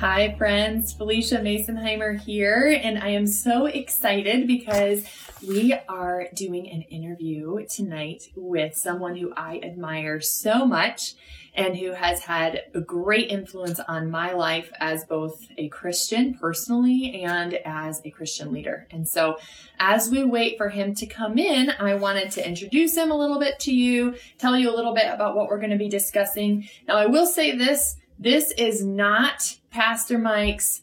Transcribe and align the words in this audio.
Hi, 0.00 0.32
friends. 0.38 0.92
Felicia 0.92 1.38
Masonheimer 1.38 2.20
here, 2.20 2.80
and 2.84 3.00
I 3.00 3.08
am 3.08 3.26
so 3.26 3.66
excited 3.66 4.46
because 4.46 5.04
we 5.44 5.74
are 5.88 6.28
doing 6.36 6.70
an 6.70 6.82
interview 6.82 7.66
tonight 7.66 8.28
with 8.36 8.76
someone 8.76 9.16
who 9.16 9.32
I 9.36 9.58
admire 9.60 10.20
so 10.20 10.64
much 10.64 11.14
and 11.52 11.76
who 11.76 11.94
has 11.94 12.20
had 12.20 12.62
a 12.74 12.80
great 12.80 13.32
influence 13.32 13.80
on 13.80 14.08
my 14.08 14.34
life 14.34 14.70
as 14.78 15.04
both 15.04 15.48
a 15.58 15.66
Christian 15.66 16.34
personally 16.34 17.24
and 17.24 17.54
as 17.64 18.00
a 18.04 18.10
Christian 18.10 18.52
leader. 18.52 18.86
And 18.92 19.08
so, 19.08 19.38
as 19.80 20.08
we 20.10 20.22
wait 20.22 20.58
for 20.58 20.68
him 20.68 20.94
to 20.94 21.06
come 21.06 21.38
in, 21.38 21.72
I 21.80 21.94
wanted 21.94 22.30
to 22.32 22.46
introduce 22.46 22.96
him 22.96 23.10
a 23.10 23.18
little 23.18 23.40
bit 23.40 23.58
to 23.60 23.74
you, 23.74 24.14
tell 24.38 24.56
you 24.56 24.72
a 24.72 24.76
little 24.76 24.94
bit 24.94 25.12
about 25.12 25.34
what 25.34 25.48
we're 25.48 25.58
going 25.58 25.70
to 25.70 25.76
be 25.76 25.88
discussing. 25.88 26.68
Now, 26.86 26.98
I 26.98 27.06
will 27.06 27.26
say 27.26 27.56
this 27.56 27.96
this 28.18 28.52
is 28.52 28.84
not 28.84 29.56
Pastor 29.70 30.18
Mike's 30.18 30.82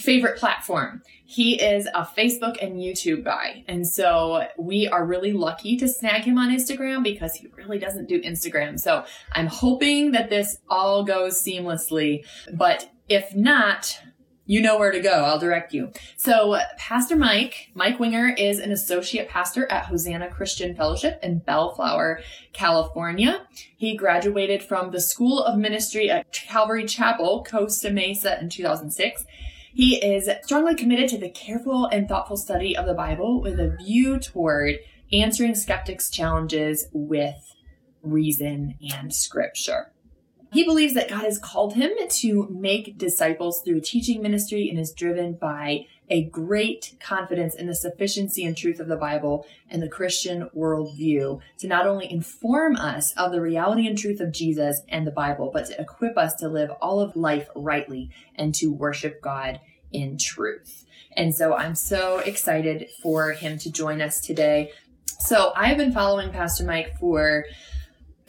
favorite 0.00 0.38
platform. 0.38 1.02
He 1.24 1.60
is 1.60 1.86
a 1.86 2.02
Facebook 2.04 2.56
and 2.60 2.76
YouTube 2.76 3.24
guy. 3.24 3.64
And 3.68 3.86
so 3.86 4.46
we 4.58 4.88
are 4.88 5.06
really 5.06 5.32
lucky 5.32 5.76
to 5.76 5.88
snag 5.88 6.24
him 6.24 6.38
on 6.38 6.50
Instagram 6.50 7.02
because 7.02 7.34
he 7.34 7.48
really 7.56 7.78
doesn't 7.78 8.08
do 8.08 8.20
Instagram. 8.22 8.78
So 8.78 9.04
I'm 9.32 9.46
hoping 9.46 10.12
that 10.12 10.28
this 10.28 10.58
all 10.68 11.04
goes 11.04 11.40
seamlessly. 11.40 12.24
But 12.52 12.90
if 13.08 13.34
not, 13.34 13.98
you 14.50 14.60
know 14.60 14.80
where 14.80 14.90
to 14.90 14.98
go. 14.98 15.12
I'll 15.12 15.38
direct 15.38 15.72
you. 15.72 15.92
So, 16.16 16.58
Pastor 16.76 17.14
Mike, 17.14 17.70
Mike 17.74 18.00
Winger 18.00 18.30
is 18.30 18.58
an 18.58 18.72
associate 18.72 19.28
pastor 19.28 19.70
at 19.70 19.84
Hosanna 19.84 20.28
Christian 20.28 20.74
Fellowship 20.74 21.20
in 21.22 21.38
Bellflower, 21.38 22.20
California. 22.52 23.46
He 23.76 23.96
graduated 23.96 24.64
from 24.64 24.90
the 24.90 25.00
School 25.00 25.44
of 25.44 25.56
Ministry 25.56 26.10
at 26.10 26.32
Calvary 26.32 26.84
Chapel, 26.84 27.46
Costa 27.48 27.92
Mesa 27.92 28.40
in 28.40 28.48
2006. 28.48 29.24
He 29.72 30.04
is 30.04 30.28
strongly 30.42 30.74
committed 30.74 31.08
to 31.10 31.18
the 31.18 31.30
careful 31.30 31.86
and 31.86 32.08
thoughtful 32.08 32.36
study 32.36 32.76
of 32.76 32.86
the 32.86 32.94
Bible 32.94 33.40
with 33.40 33.60
a 33.60 33.76
view 33.76 34.18
toward 34.18 34.78
answering 35.12 35.54
skeptics' 35.54 36.10
challenges 36.10 36.88
with 36.92 37.54
reason 38.02 38.74
and 38.92 39.14
scripture. 39.14 39.92
He 40.52 40.64
believes 40.64 40.94
that 40.94 41.08
God 41.08 41.24
has 41.24 41.38
called 41.38 41.74
him 41.74 41.90
to 42.08 42.48
make 42.50 42.98
disciples 42.98 43.62
through 43.62 43.82
teaching 43.82 44.20
ministry 44.20 44.68
and 44.68 44.78
is 44.78 44.92
driven 44.92 45.34
by 45.34 45.86
a 46.08 46.24
great 46.24 46.96
confidence 46.98 47.54
in 47.54 47.68
the 47.68 47.74
sufficiency 47.74 48.44
and 48.44 48.56
truth 48.56 48.80
of 48.80 48.88
the 48.88 48.96
Bible 48.96 49.46
and 49.70 49.80
the 49.80 49.88
Christian 49.88 50.50
worldview 50.56 51.40
to 51.58 51.68
not 51.68 51.86
only 51.86 52.10
inform 52.10 52.74
us 52.74 53.12
of 53.12 53.30
the 53.30 53.40
reality 53.40 53.86
and 53.86 53.96
truth 53.96 54.18
of 54.18 54.32
Jesus 54.32 54.82
and 54.88 55.06
the 55.06 55.12
Bible, 55.12 55.50
but 55.52 55.66
to 55.66 55.80
equip 55.80 56.18
us 56.18 56.34
to 56.36 56.48
live 56.48 56.70
all 56.82 57.00
of 57.00 57.14
life 57.14 57.48
rightly 57.54 58.10
and 58.34 58.52
to 58.56 58.72
worship 58.72 59.22
God 59.22 59.60
in 59.92 60.18
truth. 60.18 60.84
And 61.16 61.32
so 61.32 61.54
I'm 61.54 61.76
so 61.76 62.18
excited 62.18 62.88
for 63.02 63.32
him 63.32 63.56
to 63.58 63.70
join 63.70 64.00
us 64.00 64.20
today. 64.20 64.72
So 65.20 65.52
I've 65.54 65.76
been 65.76 65.92
following 65.92 66.30
Pastor 66.30 66.64
Mike 66.64 66.98
for 66.98 67.44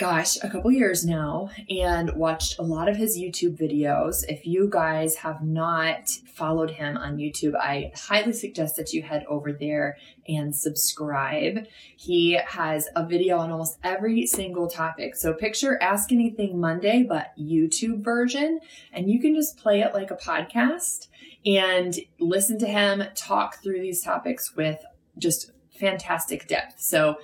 gosh, 0.01 0.35
a 0.41 0.49
couple 0.49 0.71
years 0.71 1.05
now 1.05 1.47
and 1.69 2.11
watched 2.15 2.57
a 2.57 2.63
lot 2.63 2.89
of 2.89 2.95
his 2.95 3.19
YouTube 3.19 3.55
videos. 3.55 4.23
If 4.27 4.47
you 4.47 4.67
guys 4.67 5.13
have 5.17 5.43
not 5.43 6.09
followed 6.33 6.71
him 6.71 6.97
on 6.97 7.17
YouTube, 7.17 7.53
I 7.55 7.91
highly 7.95 8.33
suggest 8.33 8.77
that 8.77 8.93
you 8.93 9.03
head 9.03 9.23
over 9.29 9.53
there 9.53 9.99
and 10.27 10.55
subscribe. 10.55 11.67
He 11.95 12.31
has 12.47 12.89
a 12.95 13.05
video 13.05 13.37
on 13.37 13.51
almost 13.51 13.77
every 13.83 14.25
single 14.25 14.67
topic. 14.67 15.15
So 15.15 15.35
picture 15.35 15.77
Ask 15.83 16.11
Anything 16.11 16.59
Monday, 16.59 17.03
but 17.03 17.33
YouTube 17.39 18.03
version, 18.03 18.59
and 18.91 19.07
you 19.07 19.21
can 19.21 19.35
just 19.35 19.57
play 19.57 19.81
it 19.81 19.93
like 19.93 20.09
a 20.09 20.15
podcast 20.15 21.09
and 21.45 21.95
listen 22.19 22.57
to 22.57 22.65
him 22.65 23.03
talk 23.13 23.61
through 23.61 23.81
these 23.81 24.01
topics 24.01 24.55
with 24.55 24.83
just 25.19 25.51
fantastic 25.79 26.47
depth. 26.47 26.79
So 26.79 27.17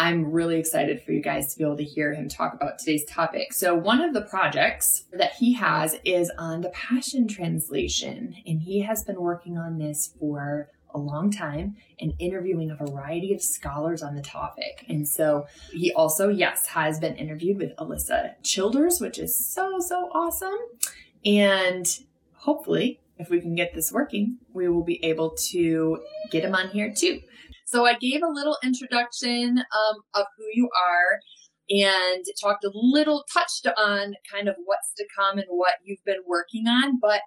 I'm 0.00 0.32
really 0.32 0.58
excited 0.58 1.02
for 1.02 1.12
you 1.12 1.20
guys 1.20 1.52
to 1.52 1.58
be 1.58 1.62
able 1.62 1.76
to 1.76 1.84
hear 1.84 2.14
him 2.14 2.26
talk 2.26 2.54
about 2.54 2.78
today's 2.78 3.04
topic. 3.04 3.52
So, 3.52 3.74
one 3.74 4.00
of 4.00 4.14
the 4.14 4.22
projects 4.22 5.04
that 5.12 5.34
he 5.34 5.52
has 5.52 5.94
is 6.06 6.32
on 6.38 6.62
the 6.62 6.70
Passion 6.70 7.28
Translation, 7.28 8.34
and 8.46 8.62
he 8.62 8.80
has 8.80 9.04
been 9.04 9.20
working 9.20 9.58
on 9.58 9.76
this 9.76 10.14
for 10.18 10.70
a 10.94 10.98
long 10.98 11.30
time 11.30 11.76
and 12.00 12.14
interviewing 12.18 12.70
a 12.70 12.76
variety 12.76 13.34
of 13.34 13.42
scholars 13.42 14.02
on 14.02 14.14
the 14.14 14.22
topic. 14.22 14.86
And 14.88 15.06
so 15.06 15.46
he 15.70 15.92
also, 15.92 16.30
yes, 16.30 16.68
has 16.68 16.98
been 16.98 17.16
interviewed 17.16 17.58
with 17.58 17.76
Alisa 17.76 18.42
Childers, 18.42 19.02
which 19.02 19.18
is 19.18 19.36
so, 19.36 19.80
so 19.80 20.08
awesome. 20.14 20.56
And 21.26 21.86
hopefully, 22.32 23.00
if 23.18 23.28
we 23.28 23.38
can 23.42 23.54
get 23.54 23.74
this 23.74 23.92
working, 23.92 24.38
we 24.54 24.66
will 24.66 24.82
be 24.82 25.04
able 25.04 25.32
to 25.50 26.02
get 26.30 26.42
him 26.42 26.54
on 26.54 26.70
here 26.70 26.90
too. 26.90 27.20
So 27.70 27.86
I 27.86 27.94
gave 27.94 28.20
a 28.24 28.28
little 28.28 28.56
introduction 28.64 29.58
um, 29.58 30.02
of 30.14 30.26
who 30.36 30.44
you 30.52 30.68
are 30.76 31.20
and 31.68 32.24
talked 32.42 32.64
a 32.64 32.70
little, 32.74 33.24
touched 33.32 33.68
on 33.78 34.14
kind 34.32 34.48
of 34.48 34.56
what's 34.64 34.92
to 34.96 35.06
come 35.16 35.38
and 35.38 35.46
what 35.50 35.74
you've 35.84 36.04
been 36.04 36.24
working 36.26 36.66
on. 36.66 36.98
But 37.00 37.20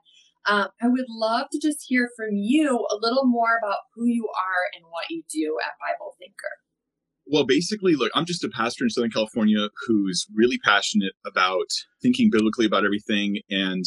um, 0.45 0.67
I 0.81 0.89
would 0.89 1.05
love 1.07 1.47
to 1.53 1.59
just 1.61 1.85
hear 1.87 2.09
from 2.17 2.35
you 2.35 2.85
a 2.91 2.97
little 2.99 3.25
more 3.25 3.57
about 3.57 3.77
who 3.95 4.05
you 4.05 4.27
are 4.27 4.67
and 4.75 4.83
what 4.89 5.05
you 5.09 5.23
do 5.33 5.57
at 5.65 5.79
Bible 5.79 6.13
Thinker. 6.19 6.33
Well, 7.25 7.45
basically, 7.45 7.95
look, 7.95 8.11
I'm 8.13 8.25
just 8.25 8.43
a 8.43 8.49
pastor 8.49 8.83
in 8.83 8.89
Southern 8.89 9.11
California 9.11 9.69
who's 9.87 10.27
really 10.35 10.59
passionate 10.61 11.13
about 11.25 11.67
thinking 12.01 12.29
biblically 12.29 12.65
about 12.65 12.83
everything 12.83 13.37
and 13.49 13.85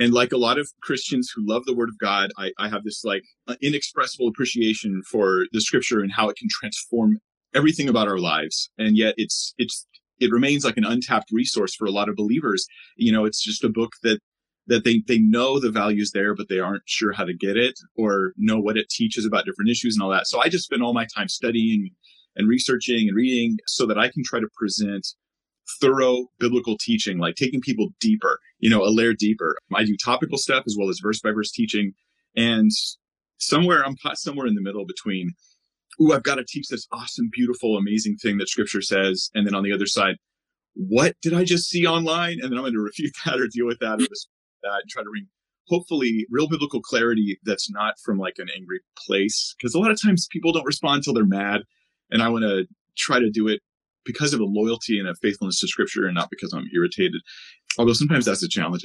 and 0.00 0.14
like 0.14 0.32
a 0.32 0.38
lot 0.38 0.58
of 0.58 0.68
Christians 0.82 1.30
who 1.32 1.46
love 1.46 1.64
the 1.66 1.74
Word 1.74 1.90
of 1.90 1.98
God, 1.98 2.30
I, 2.38 2.52
I 2.58 2.68
have 2.70 2.84
this 2.84 3.04
like 3.04 3.22
uh, 3.46 3.56
inexpressible 3.60 4.28
appreciation 4.28 5.02
for 5.02 5.44
the 5.52 5.60
Scripture 5.60 6.00
and 6.00 6.10
how 6.10 6.30
it 6.30 6.36
can 6.36 6.48
transform 6.50 7.18
everything 7.54 7.88
about 7.88 8.08
our 8.08 8.18
lives. 8.18 8.70
And 8.78 8.96
yet, 8.96 9.14
it's 9.18 9.54
it's 9.58 9.86
it 10.18 10.32
remains 10.32 10.64
like 10.64 10.78
an 10.78 10.84
untapped 10.84 11.30
resource 11.30 11.74
for 11.74 11.86
a 11.86 11.90
lot 11.90 12.08
of 12.08 12.16
believers. 12.16 12.66
You 12.96 13.12
know, 13.12 13.26
it's 13.26 13.44
just 13.44 13.62
a 13.62 13.68
book 13.68 13.92
that 14.02 14.20
that 14.68 14.84
they 14.84 15.02
they 15.06 15.18
know 15.18 15.60
the 15.60 15.70
values 15.70 16.12
there, 16.12 16.34
but 16.34 16.48
they 16.48 16.60
aren't 16.60 16.82
sure 16.86 17.12
how 17.12 17.24
to 17.24 17.34
get 17.34 17.58
it 17.58 17.78
or 17.94 18.32
know 18.38 18.58
what 18.58 18.78
it 18.78 18.88
teaches 18.88 19.26
about 19.26 19.44
different 19.44 19.70
issues 19.70 19.94
and 19.94 20.02
all 20.02 20.10
that. 20.10 20.26
So 20.26 20.40
I 20.40 20.48
just 20.48 20.64
spend 20.64 20.82
all 20.82 20.94
my 20.94 21.06
time 21.14 21.28
studying 21.28 21.90
and 22.36 22.48
researching 22.48 23.06
and 23.06 23.16
reading 23.16 23.58
so 23.66 23.84
that 23.86 23.98
I 23.98 24.08
can 24.08 24.24
try 24.24 24.40
to 24.40 24.48
present 24.56 25.06
thorough 25.80 26.26
biblical 26.38 26.76
teaching, 26.78 27.18
like 27.18 27.34
taking 27.34 27.60
people 27.60 27.88
deeper, 28.00 28.38
you 28.58 28.70
know, 28.70 28.82
a 28.82 28.90
layer 28.90 29.14
deeper. 29.14 29.56
I 29.74 29.84
do 29.84 29.96
topical 29.96 30.38
stuff 30.38 30.64
as 30.66 30.76
well 30.78 30.88
as 30.88 31.00
verse 31.02 31.20
by 31.20 31.32
verse 31.32 31.50
teaching. 31.50 31.92
And 32.36 32.70
somewhere, 33.38 33.84
I'm 33.84 33.96
caught 34.02 34.18
somewhere 34.18 34.46
in 34.46 34.54
the 34.54 34.60
middle 34.60 34.86
between, 34.86 35.32
ooh, 36.00 36.12
I've 36.12 36.22
got 36.22 36.36
to 36.36 36.44
teach 36.44 36.68
this 36.68 36.86
awesome, 36.92 37.28
beautiful, 37.32 37.76
amazing 37.76 38.16
thing 38.16 38.38
that 38.38 38.48
scripture 38.48 38.82
says. 38.82 39.30
And 39.34 39.46
then 39.46 39.54
on 39.54 39.64
the 39.64 39.72
other 39.72 39.86
side, 39.86 40.16
what 40.74 41.16
did 41.22 41.34
I 41.34 41.44
just 41.44 41.68
see 41.68 41.86
online? 41.86 42.38
And 42.40 42.50
then 42.50 42.58
I'm 42.58 42.64
going 42.64 42.72
to 42.74 42.80
refute 42.80 43.12
that 43.24 43.40
or 43.40 43.48
deal 43.48 43.66
with 43.66 43.78
that 43.80 43.94
or 43.94 44.06
this, 44.08 44.26
that 44.62 44.80
and 44.82 44.90
try 44.90 45.02
to 45.02 45.10
bring 45.10 45.26
hopefully 45.66 46.26
real 46.30 46.48
biblical 46.48 46.80
clarity 46.80 47.38
that's 47.44 47.70
not 47.70 47.94
from 48.04 48.18
like 48.18 48.34
an 48.38 48.48
angry 48.56 48.80
place. 49.06 49.54
Because 49.58 49.74
a 49.74 49.78
lot 49.78 49.90
of 49.90 50.00
times 50.02 50.26
people 50.30 50.52
don't 50.52 50.66
respond 50.66 51.04
till 51.04 51.14
they're 51.14 51.24
mad. 51.24 51.62
And 52.10 52.22
I 52.22 52.28
want 52.28 52.42
to 52.42 52.66
try 52.96 53.20
to 53.20 53.30
do 53.30 53.46
it 53.48 53.60
because 54.04 54.32
of 54.32 54.40
a 54.40 54.44
loyalty 54.44 54.98
and 54.98 55.08
a 55.08 55.14
faithfulness 55.16 55.60
to 55.60 55.68
scripture 55.68 56.06
and 56.06 56.14
not 56.14 56.30
because 56.30 56.52
I'm 56.52 56.68
irritated. 56.74 57.20
Although 57.78 57.92
sometimes 57.92 58.24
that's 58.24 58.42
a 58.42 58.48
challenge. 58.48 58.82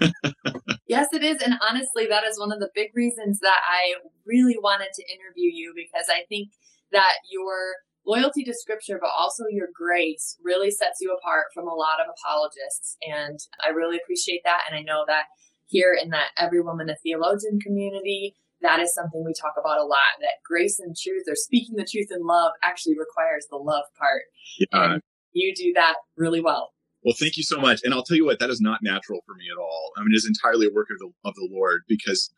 yes, 0.86 1.08
it 1.12 1.22
is. 1.22 1.42
And 1.42 1.54
honestly, 1.68 2.06
that 2.06 2.24
is 2.24 2.38
one 2.38 2.52
of 2.52 2.60
the 2.60 2.70
big 2.74 2.90
reasons 2.94 3.40
that 3.40 3.60
I 3.68 3.94
really 4.24 4.56
wanted 4.62 4.88
to 4.94 5.02
interview 5.02 5.50
you 5.52 5.74
because 5.76 6.06
I 6.08 6.24
think 6.28 6.48
that 6.92 7.14
your 7.30 7.74
loyalty 8.06 8.42
to 8.44 8.54
scripture, 8.54 8.98
but 9.00 9.10
also 9.16 9.44
your 9.50 9.68
grace 9.74 10.38
really 10.42 10.70
sets 10.70 10.98
you 11.00 11.16
apart 11.16 11.46
from 11.54 11.68
a 11.68 11.74
lot 11.74 12.00
of 12.00 12.06
apologists. 12.10 12.96
And 13.02 13.38
I 13.64 13.70
really 13.70 13.98
appreciate 14.02 14.42
that. 14.44 14.64
And 14.68 14.78
I 14.78 14.82
know 14.82 15.04
that 15.06 15.24
here 15.66 15.96
in 16.00 16.10
that 16.10 16.30
Every 16.38 16.60
Woman 16.60 16.90
a 16.90 16.96
Theologian 16.96 17.60
community, 17.60 18.34
that 18.62 18.80
is 18.80 18.94
something 18.94 19.22
we 19.24 19.34
talk 19.34 19.54
about 19.58 19.78
a 19.78 19.84
lot 19.84 20.18
that 20.20 20.42
grace 20.46 20.78
and 20.78 20.96
truth 20.96 21.24
or 21.28 21.34
speaking 21.34 21.76
the 21.76 21.86
truth 21.90 22.08
in 22.10 22.26
love 22.26 22.52
actually 22.62 22.96
requires 22.98 23.46
the 23.50 23.56
love 23.56 23.84
part. 23.98 24.22
Yeah. 24.58 24.94
And 24.94 25.02
you 25.32 25.54
do 25.54 25.72
that 25.74 25.96
really 26.16 26.40
well. 26.40 26.70
Well, 27.04 27.14
thank 27.18 27.36
you 27.36 27.42
so 27.42 27.58
much. 27.58 27.80
And 27.82 27.92
I'll 27.92 28.04
tell 28.04 28.16
you 28.16 28.24
what, 28.24 28.38
that 28.38 28.50
is 28.50 28.60
not 28.60 28.78
natural 28.82 29.20
for 29.26 29.34
me 29.34 29.44
at 29.52 29.60
all. 29.60 29.90
I 29.96 30.00
mean, 30.00 30.12
it's 30.12 30.26
entirely 30.26 30.66
a 30.66 30.70
work 30.72 30.86
of 30.90 30.98
the, 30.98 31.28
of 31.28 31.34
the 31.34 31.48
Lord 31.50 31.82
because 31.88 32.32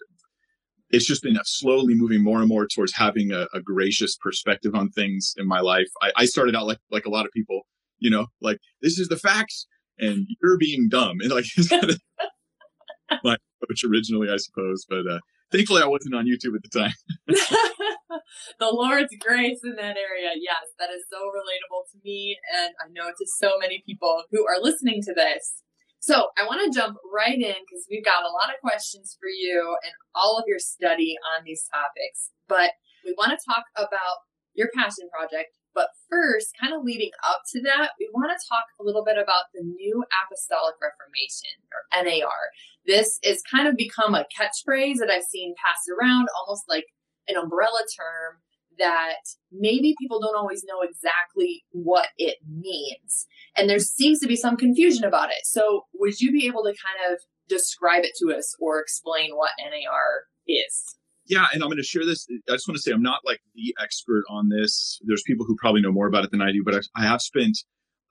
it's 0.91 1.07
just 1.07 1.23
been 1.23 1.39
slowly 1.45 1.95
moving 1.95 2.23
more 2.23 2.39
and 2.39 2.49
more 2.49 2.67
towards 2.67 2.95
having 2.95 3.31
a, 3.31 3.47
a 3.53 3.61
gracious 3.61 4.17
perspective 4.17 4.75
on 4.75 4.91
things 4.91 5.35
in 5.37 5.47
my 5.47 5.61
life. 5.61 5.89
I, 6.03 6.13
I, 6.17 6.25
started 6.25 6.57
out 6.57 6.67
like, 6.67 6.79
like 6.91 7.05
a 7.05 7.11
lot 7.11 7.27
of 7.27 7.33
people, 7.33 7.63
you 7.99 8.11
know, 8.11 8.27
like 8.41 8.59
this 8.81 8.99
is 8.99 9.09
the 9.09 9.17
facts 9.17 9.67
and 9.99 10.27
you're 10.43 10.57
being 10.57 10.89
dumb. 10.89 11.17
And 11.21 11.31
like, 11.31 11.47
my 13.25 13.37
approach 13.63 13.85
originally, 13.85 14.31
I 14.31 14.37
suppose, 14.37 14.87
but, 14.89 15.07
uh, 15.07 15.19
thankfully 15.55 15.83
I 15.83 15.87
wasn't 15.87 16.15
on 16.15 16.27
YouTube 16.27 16.57
at 16.57 16.63
the 16.67 16.75
time. 16.75 16.93
the 18.59 18.71
Lord's 18.71 19.15
grace 19.21 19.61
in 19.63 19.77
that 19.77 19.97
area. 19.97 20.35
Yes, 20.37 20.75
that 20.79 20.91
is 20.91 21.05
so 21.11 21.19
relatable 21.31 21.87
to 21.93 21.99
me. 22.05 22.37
And 22.59 22.75
I 22.83 22.91
know 22.91 23.11
to 23.11 23.27
so 23.39 23.53
many 23.61 23.83
people 23.87 24.25
who 24.31 24.47
are 24.47 24.61
listening 24.61 25.03
to 25.03 25.15
this. 25.15 25.63
So 26.01 26.29
I 26.37 26.45
want 26.45 26.61
to 26.61 26.79
jump 26.79 26.99
right 27.15 27.35
in 27.35 27.57
because 27.65 27.87
we've 27.89 28.05
got 28.05 28.29
a 28.29 28.35
lot 28.35 28.53
of 28.53 28.61
questions 28.61 29.17
for 29.19 29.29
you 29.29 29.77
and 29.85 29.93
all 30.15 30.37
of 30.37 30.45
your 30.47 30.59
study 30.59 31.17
on 31.35 31.45
these 31.45 31.65
topics. 31.73 32.31
But 32.47 32.73
we 33.05 33.15
want 33.17 33.33
to 33.33 33.41
talk 33.41 33.65
about 33.77 34.21
your 34.53 34.69
passion 34.75 35.09
project. 35.09 35.57
But 35.75 35.89
first, 36.09 36.55
kind 36.61 36.73
of 36.73 36.85
leading 36.85 37.11
up 37.29 37.43
to 37.53 37.63
that, 37.63 37.91
we 37.99 38.09
want 38.15 38.31
to 38.31 38.49
talk 38.49 38.65
a 38.81 38.85
little 38.85 39.05
bit 39.05 39.19
about 39.19 39.51
the 39.53 39.63
New 39.63 40.05
Apostolic 40.23 40.77
Reformation 40.81 41.59
or 41.75 41.83
NAR. 41.91 42.55
This 42.87 43.19
has 43.25 43.43
kind 43.43 43.67
of 43.67 43.77
become 43.77 44.15
a 44.15 44.27
catchphrase 44.31 44.99
that 44.99 45.11
I've 45.11 45.25
seen 45.25 45.55
passed 45.59 45.91
around 45.91 46.29
almost 46.39 46.65
like 46.69 46.85
an 47.27 47.37
umbrella 47.37 47.81
term 47.99 48.39
that 48.79 49.23
maybe 49.53 49.95
people 50.01 50.21
don't 50.21 50.37
always 50.37 50.65
know 50.65 50.83
exactly 50.83 51.65
what 51.71 52.09
it 52.19 52.39
means. 52.49 53.27
And 53.57 53.69
there 53.69 53.79
seems 53.79 54.21
to 54.21 54.27
be 54.27 54.37
some 54.37 54.57
confusion 54.57 55.05
about 55.05 55.31
it. 55.31 55.45
So, 55.45 55.83
would 55.95 56.21
you 56.21 56.33
be 56.33 56.47
able 56.47 56.63
to 56.65 56.71
kind 56.71 57.13
of 57.13 57.21
describe 57.49 58.05
it 58.05 58.13
to 58.21 58.37
us 58.37 58.55
or 58.61 58.81
explain 58.81 59.31
what 59.35 59.51
NAR 59.59 60.25
is? 60.47 60.97
Yeah, 61.27 61.47
and 61.53 61.63
I'm 61.63 61.69
going 61.69 61.79
to 61.79 61.83
share 61.83 62.05
this. 62.05 62.27
I 62.49 62.53
just 62.53 62.69
want 62.69 62.77
to 62.77 62.83
say 62.83 62.93
I'm 62.93 63.03
not 63.03 63.21
like 63.25 63.41
the 63.55 63.75
expert 63.83 64.25
on 64.29 64.49
this. 64.49 65.01
There's 65.05 65.23
people 65.23 65.47
who 65.47 65.57
probably 65.57 65.81
know 65.81 65.93
more 65.93 66.07
about 66.07 66.25
it 66.25 66.31
than 66.31 66.43
I 66.43 66.53
do, 66.53 66.63
but 66.65 66.75
I, 66.75 66.81
I 66.97 67.07
have 67.07 67.23
spent 67.23 67.57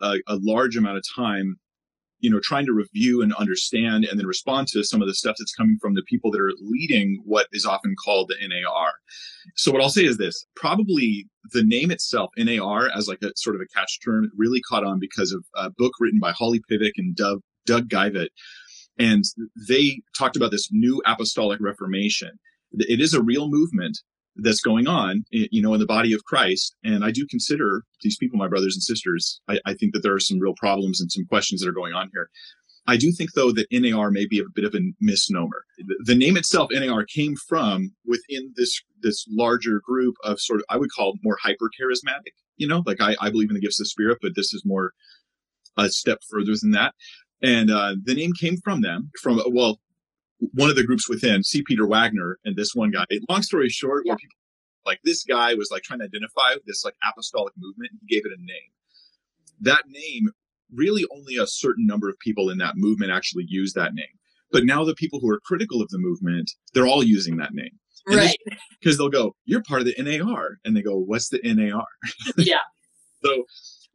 a, 0.02 0.16
a 0.28 0.38
large 0.42 0.76
amount 0.76 0.98
of 0.98 1.04
time 1.16 1.60
you 2.24 2.30
know, 2.30 2.40
trying 2.42 2.66
to 2.66 2.72
review 2.72 3.22
and 3.22 3.34
understand 3.34 4.06
and 4.06 4.18
then 4.18 4.26
respond 4.26 4.66
to 4.70 4.82
some 4.82 5.02
of 5.02 5.10
the 5.10 5.14
stuff 5.14 5.36
that's 5.38 5.54
coming 5.54 5.78
from 5.82 5.94
the 5.94 6.02
people 6.04 6.32
that 6.32 6.40
are 6.40 6.54
leading 6.62 7.22
what 7.26 7.48
is 7.52 7.66
often 7.66 7.96
called 8.02 8.30
the 8.30 8.48
NAR. 8.48 8.94
So 9.58 9.74
what 9.74 9.82
I'll 9.82 9.90
say 9.90 10.06
is 10.06 10.18
this, 10.18 10.46
probably 10.56 11.28
the 11.52 11.66
name 11.66 11.92
itself, 11.92 12.30
NAR, 12.38 12.90
as 12.96 13.10
like 13.10 13.22
a 13.24 13.34
sort 13.36 13.58
of 13.58 13.62
a 13.62 13.68
catch 13.78 14.00
term, 14.02 14.32
really 14.38 14.62
caught 14.62 14.86
on 14.86 15.00
because 15.00 15.34
of 15.34 15.44
a 15.58 15.70
book 15.70 15.92
written 16.00 16.22
by 16.22 16.32
Holly 16.32 16.62
Pivec 16.72 16.94
and 16.96 17.14
Doug, 17.14 17.42
Doug 17.66 17.90
Geivett. 17.90 18.30
And 18.98 19.26
they 19.68 20.02
talked 20.18 20.38
about 20.38 20.52
this 20.52 20.70
new 20.72 21.02
apostolic 21.06 21.60
reformation. 21.60 22.40
It 22.74 23.00
is 23.00 23.14
a 23.14 23.22
real 23.22 23.50
movement 23.50 24.00
that's 24.38 24.62
going 24.62 24.88
on, 24.88 25.24
you 25.32 25.62
know, 25.62 25.74
in 25.74 25.80
the 25.80 25.86
body 25.86 26.14
of 26.14 26.24
Christ. 26.24 26.76
And 26.84 27.06
I 27.06 27.12
do 27.12 27.26
consider 27.28 27.84
these 28.02 28.18
people 28.18 28.40
my 28.40 28.48
brothers 28.48 28.76
and 28.76 28.82
sisters. 28.82 29.40
I, 29.48 29.60
I, 29.66 29.74
think 29.76 29.94
that 29.94 30.02
there 30.02 30.14
are 30.14 30.20
some 30.20 30.40
real 30.40 30.56
problems 30.56 31.00
and 31.00 31.12
some 31.12 31.26
questions 31.26 31.62
that 31.62 31.70
are 31.70 31.74
going 31.74 31.94
on 31.94 32.10
here. 32.12 32.30
I 32.88 32.98
do 32.98 33.12
think, 33.12 33.34
though, 33.34 33.52
that 33.52 33.68
NAR 33.72 34.12
may 34.12 34.26
be 34.26 34.40
a 34.40 34.44
bit 34.54 34.66
of 34.66 34.76
a 34.76 34.80
misnomer. 35.00 35.64
The, 36.06 36.16
name 36.16 36.36
itself, 36.36 36.70
NAR, 36.72 37.06
came 37.06 37.36
from 37.48 37.94
within 38.06 38.54
this 38.58 38.82
this 39.02 39.26
larger 39.30 39.82
group 39.86 40.16
of 40.24 40.40
sort 40.40 40.60
of 40.60 40.66
I 40.70 40.78
would 40.78 40.92
call 40.92 41.18
more 41.24 41.38
hyper 41.42 41.70
charismatic. 41.80 42.34
You 42.58 42.68
know, 42.68 42.84
like 42.86 43.00
I, 43.00 43.16
I 43.22 43.30
believe 43.30 43.50
in 43.50 43.56
the 43.56 43.62
gifts 43.62 43.80
of 43.80 43.88
Spirit, 43.88 44.18
but 44.22 44.34
this 44.36 44.54
is 44.54 44.64
more 44.66 44.94
a 45.78 45.90
step 45.90 46.20
further 46.30 46.54
than 46.62 46.72
that. 46.72 46.94
And 47.42 47.72
uh, 47.72 47.96
the 48.04 48.16
name 48.16 48.34
came 48.34 48.58
from 48.58 48.82
them. 48.82 49.12
From 49.22 49.42
well, 49.48 49.80
one 50.54 50.70
of 50.70 50.76
the 50.76 50.84
groups 50.84 51.08
within, 51.10 51.44
C. 51.44 51.62
Peter 51.62 51.86
Wagner 51.86 52.40
and 52.44 52.56
this 52.56 52.74
one 52.74 52.92
guy. 52.92 53.06
Long 53.30 53.42
story 53.42 53.70
short, 53.70 54.04
yeah. 54.06 54.16
people, 54.16 54.36
like 54.86 55.00
this 55.04 55.24
guy 55.24 55.54
was 55.54 55.70
like 55.72 55.84
trying 55.84 56.00
to 56.00 56.06
identify 56.06 56.56
this 56.66 56.84
like 56.84 56.96
apostolic 57.08 57.54
movement 57.58 57.92
and 57.92 58.00
he 58.02 58.14
gave 58.14 58.26
it 58.26 58.32
a 58.38 58.42
name. 58.42 58.72
That 59.62 59.84
name, 59.88 60.30
really 60.74 61.06
only 61.12 61.38
a 61.38 61.48
certain 61.48 61.86
number 61.86 62.10
of 62.10 62.18
people 62.20 62.50
in 62.50 62.58
that 62.58 62.76
movement 62.76 63.12
actually 63.12 63.46
use 63.48 63.74
that 63.74 63.94
name. 63.94 64.06
But 64.52 64.66
now 64.66 64.84
the 64.84 64.96
people 64.96 65.20
who 65.20 65.30
are 65.30 65.40
critical 65.40 65.82
of 65.82 65.90
the 65.90 65.98
movement, 65.98 66.52
they're 66.74 66.88
all 66.88 67.04
using 67.04 67.38
that 67.38 67.54
name. 67.54 67.80
And 68.08 68.18
right. 68.18 68.38
Because 68.80 68.98
they'll 68.98 69.10
go, 69.10 69.34
you're 69.46 69.64
part 69.64 69.82
of 69.82 69.88
the 69.88 69.96
NAR. 69.98 70.58
And 70.66 70.76
they 70.76 70.82
go, 70.82 70.98
what's 70.98 71.30
the 71.30 71.40
NAR? 71.44 71.86
Yeah. 72.38 72.58
so 73.24 73.46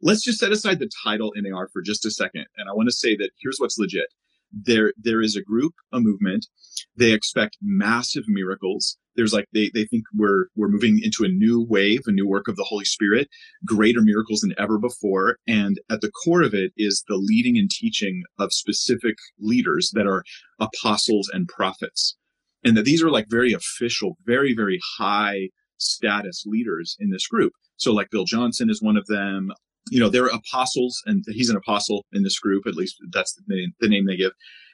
let's 0.01 0.23
just 0.23 0.39
set 0.39 0.51
aside 0.51 0.79
the 0.79 0.89
title 1.03 1.31
NAR 1.35 1.69
for 1.71 1.81
just 1.81 2.05
a 2.05 2.11
second. 2.11 2.45
And 2.57 2.67
I 2.67 2.73
want 2.73 2.89
to 2.89 2.95
say 2.95 3.15
that 3.17 3.29
here's 3.39 3.57
what's 3.59 3.77
legit 3.77 4.07
there 4.51 4.93
there 4.97 5.21
is 5.21 5.35
a 5.35 5.41
group, 5.41 5.73
a 5.91 5.99
movement. 5.99 6.47
They 6.95 7.11
expect 7.11 7.57
massive 7.61 8.23
miracles. 8.27 8.97
There's 9.15 9.33
like 9.33 9.45
they 9.53 9.69
they 9.73 9.85
think 9.85 10.03
we're 10.15 10.45
we're 10.55 10.69
moving 10.69 10.99
into 11.03 11.23
a 11.23 11.29
new 11.29 11.65
wave, 11.67 12.01
a 12.05 12.11
new 12.11 12.27
work 12.27 12.47
of 12.47 12.55
the 12.55 12.63
Holy 12.63 12.85
Spirit, 12.85 13.27
greater 13.65 14.01
miracles 14.01 14.41
than 14.41 14.53
ever 14.57 14.77
before. 14.77 15.37
And 15.47 15.79
at 15.89 16.01
the 16.01 16.11
core 16.11 16.43
of 16.43 16.53
it 16.53 16.71
is 16.77 17.03
the 17.07 17.17
leading 17.17 17.57
and 17.57 17.69
teaching 17.69 18.23
of 18.37 18.53
specific 18.53 19.15
leaders 19.39 19.91
that 19.93 20.07
are 20.07 20.23
apostles 20.59 21.29
and 21.31 21.47
prophets. 21.47 22.15
And 22.63 22.75
that 22.75 22.85
these 22.85 23.01
are 23.01 23.11
like 23.11 23.27
very 23.29 23.53
official, 23.53 24.17
very, 24.25 24.53
very 24.53 24.79
high 24.97 25.49
status 25.77 26.43
leaders 26.45 26.97
in 26.99 27.09
this 27.09 27.25
group. 27.27 27.53
So 27.77 27.93
like 27.93 28.09
Bill 28.09 28.25
Johnson 28.25 28.69
is 28.69 28.81
one 28.81 28.97
of 28.97 29.05
them 29.07 29.51
you 29.89 29.99
know, 29.99 30.09
they're 30.09 30.27
apostles, 30.27 31.01
and 31.05 31.23
he's 31.27 31.49
an 31.49 31.57
apostle 31.57 32.05
in 32.11 32.23
this 32.23 32.39
group. 32.39 32.67
At 32.67 32.75
least 32.75 32.97
that's 33.11 33.33
the 33.33 33.43
name, 33.47 33.73
the 33.79 33.89
name 33.89 34.05
they 34.05 34.17
give. 34.17 34.31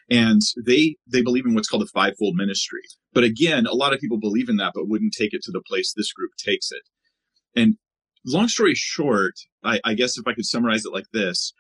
And 0.09 0.41
they 0.65 0.97
they 1.11 1.21
believe 1.21 1.45
in 1.45 1.55
what's 1.55 1.67
called 1.67 1.83
a 1.83 1.87
fivefold 1.87 2.35
ministry. 2.35 2.81
But 3.13 3.23
again, 3.23 3.65
a 3.65 3.73
lot 3.73 3.93
of 3.93 3.99
people 3.99 4.19
believe 4.19 4.49
in 4.49 4.57
that, 4.57 4.73
but 4.75 4.87
wouldn't 4.87 5.15
take 5.17 5.33
it 5.33 5.41
to 5.43 5.51
the 5.51 5.63
place 5.65 5.93
this 5.95 6.13
group 6.13 6.31
takes 6.37 6.71
it. 6.71 6.83
And 7.59 7.77
long 8.25 8.47
story 8.47 8.75
short, 8.75 9.33
I, 9.63 9.79
I 9.83 9.93
guess 9.93 10.17
if 10.17 10.27
I 10.27 10.33
could 10.33 10.45
summarize 10.45 10.85
it 10.85 10.93
like 10.93 11.07
this, 11.11 11.53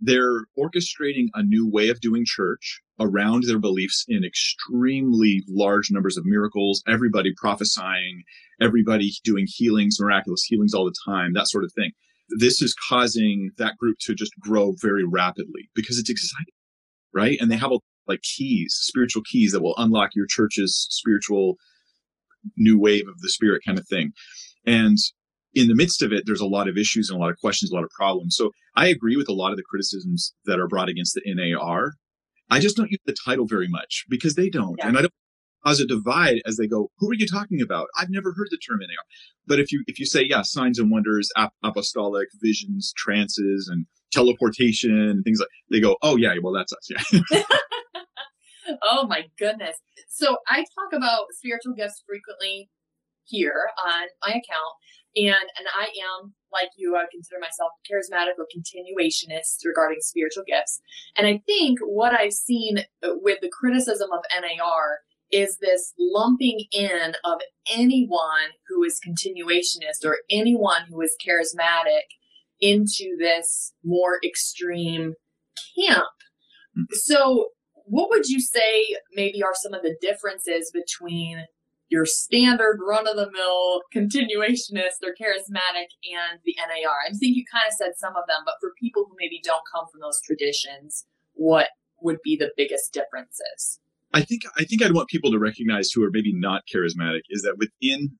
they're 0.00 0.46
orchestrating 0.58 1.26
a 1.34 1.42
new 1.42 1.68
way 1.68 1.90
of 1.90 2.00
doing 2.00 2.24
church 2.24 2.80
around 2.98 3.44
their 3.44 3.58
beliefs 3.58 4.04
in 4.08 4.24
extremely 4.24 5.42
large 5.46 5.90
numbers 5.90 6.16
of 6.16 6.24
miracles, 6.24 6.82
everybody 6.88 7.32
prophesying, 7.36 8.22
everybody 8.62 9.12
doing 9.24 9.46
healings, 9.46 9.98
miraculous 10.00 10.44
healings 10.44 10.72
all 10.72 10.86
the 10.86 10.94
time, 11.06 11.34
that 11.34 11.48
sort 11.48 11.64
of 11.64 11.72
thing 11.74 11.92
this 12.38 12.62
is 12.62 12.74
causing 12.88 13.50
that 13.58 13.76
group 13.76 13.96
to 14.02 14.14
just 14.14 14.32
grow 14.40 14.74
very 14.80 15.04
rapidly 15.04 15.68
because 15.74 15.98
it's 15.98 16.10
exciting, 16.10 16.54
right? 17.12 17.38
And 17.40 17.50
they 17.50 17.56
have 17.56 17.72
like 18.06 18.22
keys, 18.22 18.74
spiritual 18.80 19.22
keys 19.30 19.52
that 19.52 19.62
will 19.62 19.74
unlock 19.76 20.10
your 20.14 20.26
church's 20.28 20.86
spiritual 20.90 21.56
new 22.56 22.78
wave 22.78 23.08
of 23.08 23.20
the 23.20 23.28
spirit 23.28 23.62
kind 23.66 23.78
of 23.78 23.86
thing. 23.86 24.12
And 24.66 24.96
in 25.54 25.68
the 25.68 25.74
midst 25.74 26.02
of 26.02 26.12
it, 26.12 26.24
there's 26.26 26.40
a 26.40 26.46
lot 26.46 26.68
of 26.68 26.76
issues 26.76 27.10
and 27.10 27.18
a 27.18 27.20
lot 27.20 27.30
of 27.30 27.38
questions, 27.38 27.70
a 27.70 27.74
lot 27.74 27.84
of 27.84 27.90
problems. 27.90 28.36
So 28.36 28.50
I 28.76 28.88
agree 28.88 29.16
with 29.16 29.28
a 29.28 29.34
lot 29.34 29.50
of 29.50 29.56
the 29.56 29.64
criticisms 29.68 30.34
that 30.46 30.60
are 30.60 30.68
brought 30.68 30.88
against 30.88 31.14
the 31.14 31.22
NAR. 31.26 31.92
I 32.50 32.60
just 32.60 32.76
don't 32.76 32.90
use 32.90 33.00
the 33.04 33.16
title 33.24 33.46
very 33.46 33.68
much 33.68 34.04
because 34.08 34.34
they 34.34 34.48
don't. 34.48 34.76
Yeah. 34.78 34.88
And 34.88 34.98
I 34.98 35.02
don't 35.02 35.12
cause 35.64 35.80
a 35.80 35.86
divide 35.86 36.40
as 36.46 36.56
they 36.56 36.66
go, 36.66 36.90
who 36.98 37.10
are 37.10 37.14
you 37.14 37.26
talking 37.26 37.60
about? 37.60 37.88
I've 37.98 38.10
never 38.10 38.32
heard 38.32 38.48
the 38.50 38.58
term 38.58 38.80
NAR. 38.80 39.04
But 39.46 39.60
if 39.60 39.72
you, 39.72 39.82
if 39.86 39.98
you 39.98 40.06
say, 40.06 40.24
yeah, 40.28 40.42
signs 40.42 40.78
and 40.78 40.90
wonders, 40.90 41.30
ap- 41.36 41.54
apostolic 41.64 42.28
visions, 42.40 42.92
trances 42.96 43.68
and 43.70 43.86
teleportation 44.12 44.98
and 44.98 45.24
things 45.24 45.40
like, 45.40 45.48
they 45.70 45.80
go, 45.80 45.96
oh 46.02 46.16
yeah, 46.16 46.34
well 46.42 46.52
that's 46.52 46.72
us. 46.72 46.88
Yeah. 47.30 47.42
oh 48.82 49.06
my 49.06 49.24
goodness. 49.38 49.76
So 50.08 50.36
I 50.48 50.58
talk 50.58 50.92
about 50.92 51.26
spiritual 51.32 51.74
gifts 51.74 52.02
frequently 52.06 52.68
here 53.24 53.70
on 53.86 54.08
my 54.22 54.30
account. 54.30 54.74
And, 55.16 55.48
and 55.58 55.66
I 55.76 55.84
am, 55.84 56.34
like 56.52 56.70
you, 56.76 56.96
I 56.96 57.04
consider 57.10 57.40
myself 57.40 57.72
charismatic 57.82 58.38
or 58.38 58.46
continuationist 58.46 59.64
regarding 59.64 59.98
spiritual 60.00 60.44
gifts. 60.46 60.80
And 61.16 61.26
I 61.26 61.42
think 61.46 61.80
what 61.80 62.12
I've 62.12 62.32
seen 62.32 62.78
uh, 63.02 63.14
with 63.20 63.38
the 63.40 63.50
criticism 63.50 64.10
of 64.12 64.20
NAR 64.30 65.00
is 65.32 65.58
this 65.60 65.94
lumping 65.98 66.64
in 66.72 67.14
of 67.24 67.40
anyone 67.72 68.50
who 68.68 68.82
is 68.82 69.00
continuationist 69.06 70.04
or 70.04 70.18
anyone 70.30 70.82
who 70.88 71.00
is 71.00 71.16
charismatic 71.24 72.02
into 72.60 73.16
this 73.18 73.72
more 73.84 74.18
extreme 74.24 75.14
camp. 75.78 76.04
So, 76.92 77.48
what 77.86 78.10
would 78.10 78.26
you 78.26 78.40
say 78.40 78.96
maybe 79.14 79.42
are 79.42 79.54
some 79.54 79.74
of 79.74 79.82
the 79.82 79.96
differences 80.00 80.70
between 80.72 81.46
your 81.88 82.06
standard 82.06 82.78
run 82.86 83.08
of 83.08 83.16
the 83.16 83.30
mill 83.32 83.82
continuationist 83.92 85.02
or 85.02 85.14
charismatic 85.20 85.90
and 86.06 86.38
the 86.44 86.54
NAR? 86.56 86.94
I 87.08 87.10
think 87.10 87.36
you 87.36 87.44
kind 87.50 87.64
of 87.66 87.74
said 87.74 87.92
some 87.96 88.14
of 88.14 88.28
them, 88.28 88.42
but 88.44 88.54
for 88.60 88.72
people 88.80 89.06
who 89.08 89.16
maybe 89.18 89.40
don't 89.42 89.62
come 89.74 89.86
from 89.90 90.00
those 90.00 90.20
traditions, 90.24 91.06
what 91.32 91.68
would 92.00 92.18
be 92.22 92.36
the 92.36 92.52
biggest 92.56 92.92
differences? 92.92 93.80
I 94.12 94.22
think 94.22 94.42
I 94.58 94.64
think 94.64 94.82
I'd 94.82 94.92
want 94.92 95.08
people 95.08 95.30
to 95.30 95.38
recognize 95.38 95.90
who 95.90 96.02
are 96.02 96.10
maybe 96.10 96.32
not 96.32 96.62
charismatic 96.72 97.20
is 97.30 97.42
that 97.42 97.58
within 97.58 98.10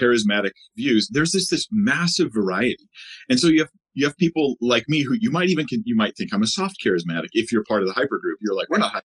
charismatic 0.00 0.52
views, 0.76 1.08
there's 1.12 1.32
this 1.32 1.48
this 1.50 1.66
massive 1.70 2.30
variety. 2.32 2.88
And 3.28 3.38
so 3.38 3.48
you 3.48 3.60
have 3.60 3.70
you 3.94 4.06
have 4.06 4.16
people 4.16 4.56
like 4.60 4.88
me 4.88 5.02
who 5.02 5.14
you 5.18 5.30
might 5.30 5.50
even 5.50 5.66
you 5.70 5.96
might 5.96 6.16
think 6.16 6.32
I'm 6.32 6.42
a 6.42 6.46
soft 6.46 6.76
charismatic 6.84 7.28
if 7.32 7.52
you're 7.52 7.64
part 7.64 7.82
of 7.82 7.88
the 7.88 7.94
hyper 7.94 8.18
group. 8.18 8.38
You're 8.40 8.54
like, 8.54 8.68
we're 8.70 8.78
not 8.78 9.04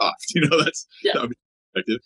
soft, 0.00 0.24
you 0.34 0.48
know. 0.48 0.62
That's 0.62 0.86
yeah. 1.02 1.12
that 1.14 1.32
perspective. 1.74 2.00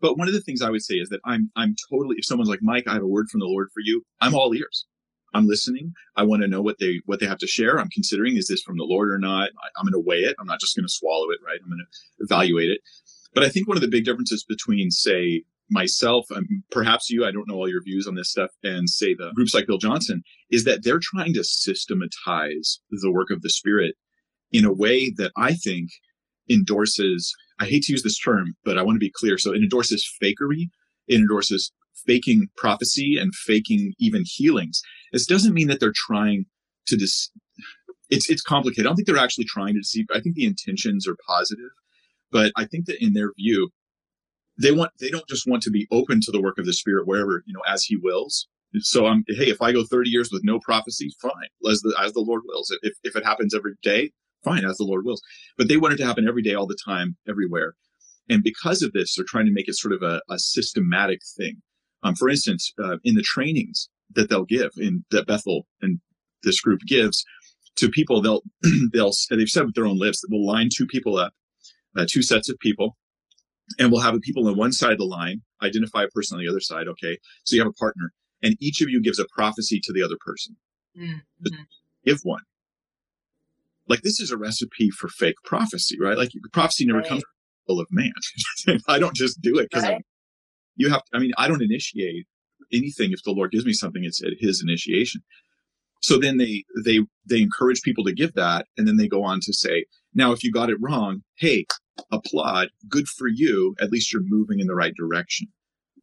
But 0.00 0.16
one 0.16 0.28
of 0.28 0.34
the 0.34 0.40
things 0.40 0.62
I 0.62 0.70
would 0.70 0.82
say 0.82 0.94
is 0.94 1.10
that 1.10 1.20
I'm 1.24 1.50
I'm 1.56 1.74
totally 1.90 2.16
if 2.18 2.24
someone's 2.24 2.48
like 2.48 2.60
Mike, 2.62 2.84
I 2.88 2.94
have 2.94 3.02
a 3.02 3.08
word 3.08 3.28
from 3.28 3.40
the 3.40 3.46
Lord 3.46 3.68
for 3.72 3.80
you. 3.80 4.02
I'm 4.20 4.34
all 4.34 4.54
ears. 4.54 4.86
I'm 5.32 5.46
listening. 5.46 5.92
I 6.16 6.24
want 6.24 6.42
to 6.42 6.48
know 6.48 6.60
what 6.60 6.78
they 6.80 7.00
what 7.06 7.20
they 7.20 7.26
have 7.26 7.38
to 7.38 7.46
share. 7.46 7.78
I'm 7.78 7.90
considering 7.90 8.36
is 8.36 8.48
this 8.48 8.62
from 8.62 8.78
the 8.78 8.84
Lord 8.84 9.10
or 9.10 9.18
not. 9.18 9.50
I, 9.62 9.80
am 9.80 9.86
going 9.86 9.92
to 9.92 10.04
weigh 10.04 10.18
it. 10.18 10.36
I'm 10.40 10.46
not 10.46 10.60
just 10.60 10.76
going 10.76 10.86
to 10.86 10.92
swallow 10.92 11.30
it, 11.30 11.38
right? 11.46 11.58
I'm 11.62 11.70
going 11.70 11.78
to 11.78 12.24
evaluate 12.24 12.70
it. 12.70 12.80
But 13.34 13.44
I 13.44 13.48
think 13.48 13.68
one 13.68 13.76
of 13.76 13.82
the 13.82 13.88
big 13.88 14.04
differences 14.04 14.44
between, 14.44 14.90
say, 14.90 15.44
myself 15.70 16.26
and 16.30 16.46
perhaps 16.70 17.10
you, 17.10 17.24
I 17.24 17.30
don't 17.30 17.48
know 17.48 17.54
all 17.54 17.70
your 17.70 17.82
views 17.82 18.06
on 18.06 18.16
this 18.16 18.30
stuff, 18.30 18.50
and 18.62 18.90
say 18.90 19.14
the 19.14 19.32
groups 19.34 19.54
like 19.54 19.66
Bill 19.66 19.78
Johnson, 19.78 20.22
is 20.50 20.64
that 20.64 20.82
they're 20.82 21.00
trying 21.00 21.32
to 21.34 21.44
systematize 21.44 22.80
the 22.90 23.12
work 23.12 23.30
of 23.30 23.42
the 23.42 23.50
Spirit 23.50 23.94
in 24.52 24.64
a 24.64 24.72
way 24.72 25.10
that 25.16 25.32
I 25.36 25.54
think 25.54 25.90
endorses. 26.50 27.32
I 27.60 27.66
hate 27.66 27.84
to 27.84 27.92
use 27.92 28.02
this 28.02 28.18
term, 28.18 28.54
but 28.64 28.78
I 28.78 28.82
want 28.82 28.96
to 28.96 29.00
be 29.00 29.12
clear. 29.14 29.38
So 29.38 29.52
it 29.52 29.58
endorses 29.58 30.08
fakery. 30.20 30.70
It 31.06 31.16
endorses 31.20 31.72
faking 32.06 32.48
prophecy 32.56 33.18
and 33.18 33.34
faking 33.34 33.94
even 33.98 34.24
healings. 34.24 34.82
This 35.12 35.26
doesn't 35.26 35.54
mean 35.54 35.68
that 35.68 35.78
they're 35.80 35.92
trying 35.94 36.46
to 36.86 36.96
dis- 36.96 37.30
it's 38.08 38.28
it's 38.28 38.42
complicated. 38.42 38.86
I 38.86 38.88
don't 38.88 38.96
think 38.96 39.06
they're 39.06 39.16
actually 39.18 39.44
trying 39.44 39.74
to 39.74 39.80
deceive. 39.80 40.06
I 40.12 40.20
think 40.20 40.34
the 40.34 40.46
intentions 40.46 41.06
are 41.06 41.16
positive, 41.26 41.70
but 42.30 42.52
I 42.56 42.64
think 42.64 42.86
that 42.86 43.02
in 43.04 43.12
their 43.12 43.32
view, 43.36 43.70
they 44.60 44.72
want 44.72 44.92
they 45.00 45.10
don't 45.10 45.28
just 45.28 45.46
want 45.46 45.62
to 45.62 45.70
be 45.70 45.86
open 45.90 46.20
to 46.22 46.30
the 46.30 46.40
work 46.40 46.58
of 46.58 46.66
the 46.66 46.72
Spirit 46.72 47.06
wherever 47.06 47.42
you 47.46 47.54
know 47.54 47.62
as 47.66 47.84
He 47.84 47.96
wills. 47.96 48.46
So 48.78 49.06
I'm 49.06 49.24
hey, 49.26 49.50
if 49.50 49.60
I 49.60 49.72
go 49.72 49.84
30 49.84 50.10
years 50.10 50.30
with 50.32 50.44
no 50.44 50.60
prophecies, 50.60 51.16
fine, 51.20 51.32
as 51.68 51.80
the 51.80 51.94
as 51.98 52.12
the 52.12 52.20
Lord 52.20 52.42
wills. 52.46 52.74
If 52.82 52.94
if 53.02 53.16
it 53.16 53.24
happens 53.24 53.54
every 53.54 53.74
day, 53.82 54.12
fine, 54.44 54.64
as 54.64 54.76
the 54.76 54.84
Lord 54.84 55.04
wills. 55.04 55.22
But 55.56 55.68
they 55.68 55.76
want 55.76 55.94
it 55.94 55.96
to 55.98 56.06
happen 56.06 56.28
every 56.28 56.42
day, 56.42 56.54
all 56.54 56.66
the 56.66 56.78
time, 56.84 57.16
everywhere. 57.28 57.74
And 58.28 58.44
because 58.44 58.82
of 58.82 58.92
this, 58.92 59.14
they're 59.14 59.24
trying 59.26 59.46
to 59.46 59.52
make 59.52 59.68
it 59.68 59.74
sort 59.74 59.92
of 59.92 60.02
a, 60.02 60.22
a 60.30 60.38
systematic 60.38 61.20
thing. 61.36 61.60
Um, 62.02 62.14
for 62.14 62.28
instance, 62.28 62.72
uh, 62.82 62.96
in 63.04 63.14
the 63.14 63.22
trainings 63.22 63.88
that 64.14 64.28
they'll 64.28 64.44
give 64.44 64.70
in 64.76 65.04
that 65.10 65.26
Bethel 65.26 65.66
and 65.82 66.00
this 66.42 66.60
group 66.60 66.80
gives 66.86 67.24
to 67.76 67.88
people, 67.88 68.22
they'll 68.22 68.42
they'll 68.92 69.12
they've 69.30 69.48
said 69.48 69.66
with 69.66 69.74
their 69.74 69.86
own 69.86 69.98
lips 69.98 70.20
that 70.20 70.28
we'll 70.30 70.46
line 70.46 70.68
two 70.74 70.86
people 70.86 71.16
up, 71.16 71.32
uh, 71.96 72.06
two 72.08 72.22
sets 72.22 72.48
of 72.48 72.58
people, 72.58 72.96
and 73.78 73.90
we'll 73.90 74.00
have 74.00 74.14
the 74.14 74.20
people 74.20 74.46
on 74.48 74.56
one 74.56 74.72
side 74.72 74.92
of 74.92 74.98
the 74.98 75.04
line 75.04 75.42
identify 75.62 76.04
a 76.04 76.08
person 76.08 76.36
on 76.36 76.44
the 76.44 76.50
other 76.50 76.60
side. 76.60 76.88
Okay, 76.88 77.18
so 77.44 77.56
you 77.56 77.62
have 77.62 77.70
a 77.70 77.72
partner, 77.72 78.12
and 78.42 78.56
each 78.60 78.80
of 78.80 78.88
you 78.88 79.00
gives 79.00 79.18
a 79.18 79.26
prophecy 79.34 79.80
to 79.82 79.92
the 79.92 80.02
other 80.02 80.16
person. 80.20 80.56
Mm-hmm. 80.98 81.62
Give 82.04 82.20
one. 82.22 82.42
Like 83.88 84.02
this 84.02 84.20
is 84.20 84.30
a 84.30 84.36
recipe 84.36 84.90
for 84.90 85.08
fake 85.08 85.36
prophecy, 85.44 85.98
right? 86.00 86.16
Like 86.16 86.30
prophecy 86.52 86.86
never 86.86 87.00
right. 87.00 87.08
comes 87.08 87.22
from 87.66 87.78
of 87.78 87.86
man. 87.90 88.12
I 88.88 88.98
don't 88.98 89.14
just 89.14 89.40
do 89.40 89.58
it 89.58 89.68
because 89.70 89.84
right 89.84 90.02
you 90.80 90.90
have 90.90 91.04
to, 91.04 91.16
I 91.16 91.20
mean, 91.20 91.32
I 91.36 91.46
don't 91.46 91.62
initiate 91.62 92.26
anything. 92.72 93.12
If 93.12 93.22
the 93.22 93.32
Lord 93.32 93.52
gives 93.52 93.66
me 93.66 93.72
something, 93.72 94.02
it's 94.02 94.22
at 94.22 94.32
his 94.38 94.62
initiation. 94.62 95.22
So 96.00 96.18
then 96.18 96.38
they, 96.38 96.64
they, 96.84 97.00
they 97.28 97.42
encourage 97.42 97.82
people 97.82 98.04
to 98.04 98.12
give 98.12 98.34
that. 98.34 98.66
And 98.76 98.88
then 98.88 98.96
they 98.96 99.08
go 99.08 99.22
on 99.22 99.40
to 99.42 99.52
say, 99.52 99.84
now, 100.14 100.32
if 100.32 100.42
you 100.42 100.50
got 100.50 100.70
it 100.70 100.78
wrong, 100.80 101.22
hey, 101.38 101.66
applaud. 102.10 102.68
Good 102.88 103.08
for 103.08 103.28
you. 103.28 103.74
At 103.80 103.90
least 103.90 104.12
you're 104.12 104.22
moving 104.24 104.60
in 104.60 104.66
the 104.66 104.74
right 104.74 104.94
direction. 104.96 105.48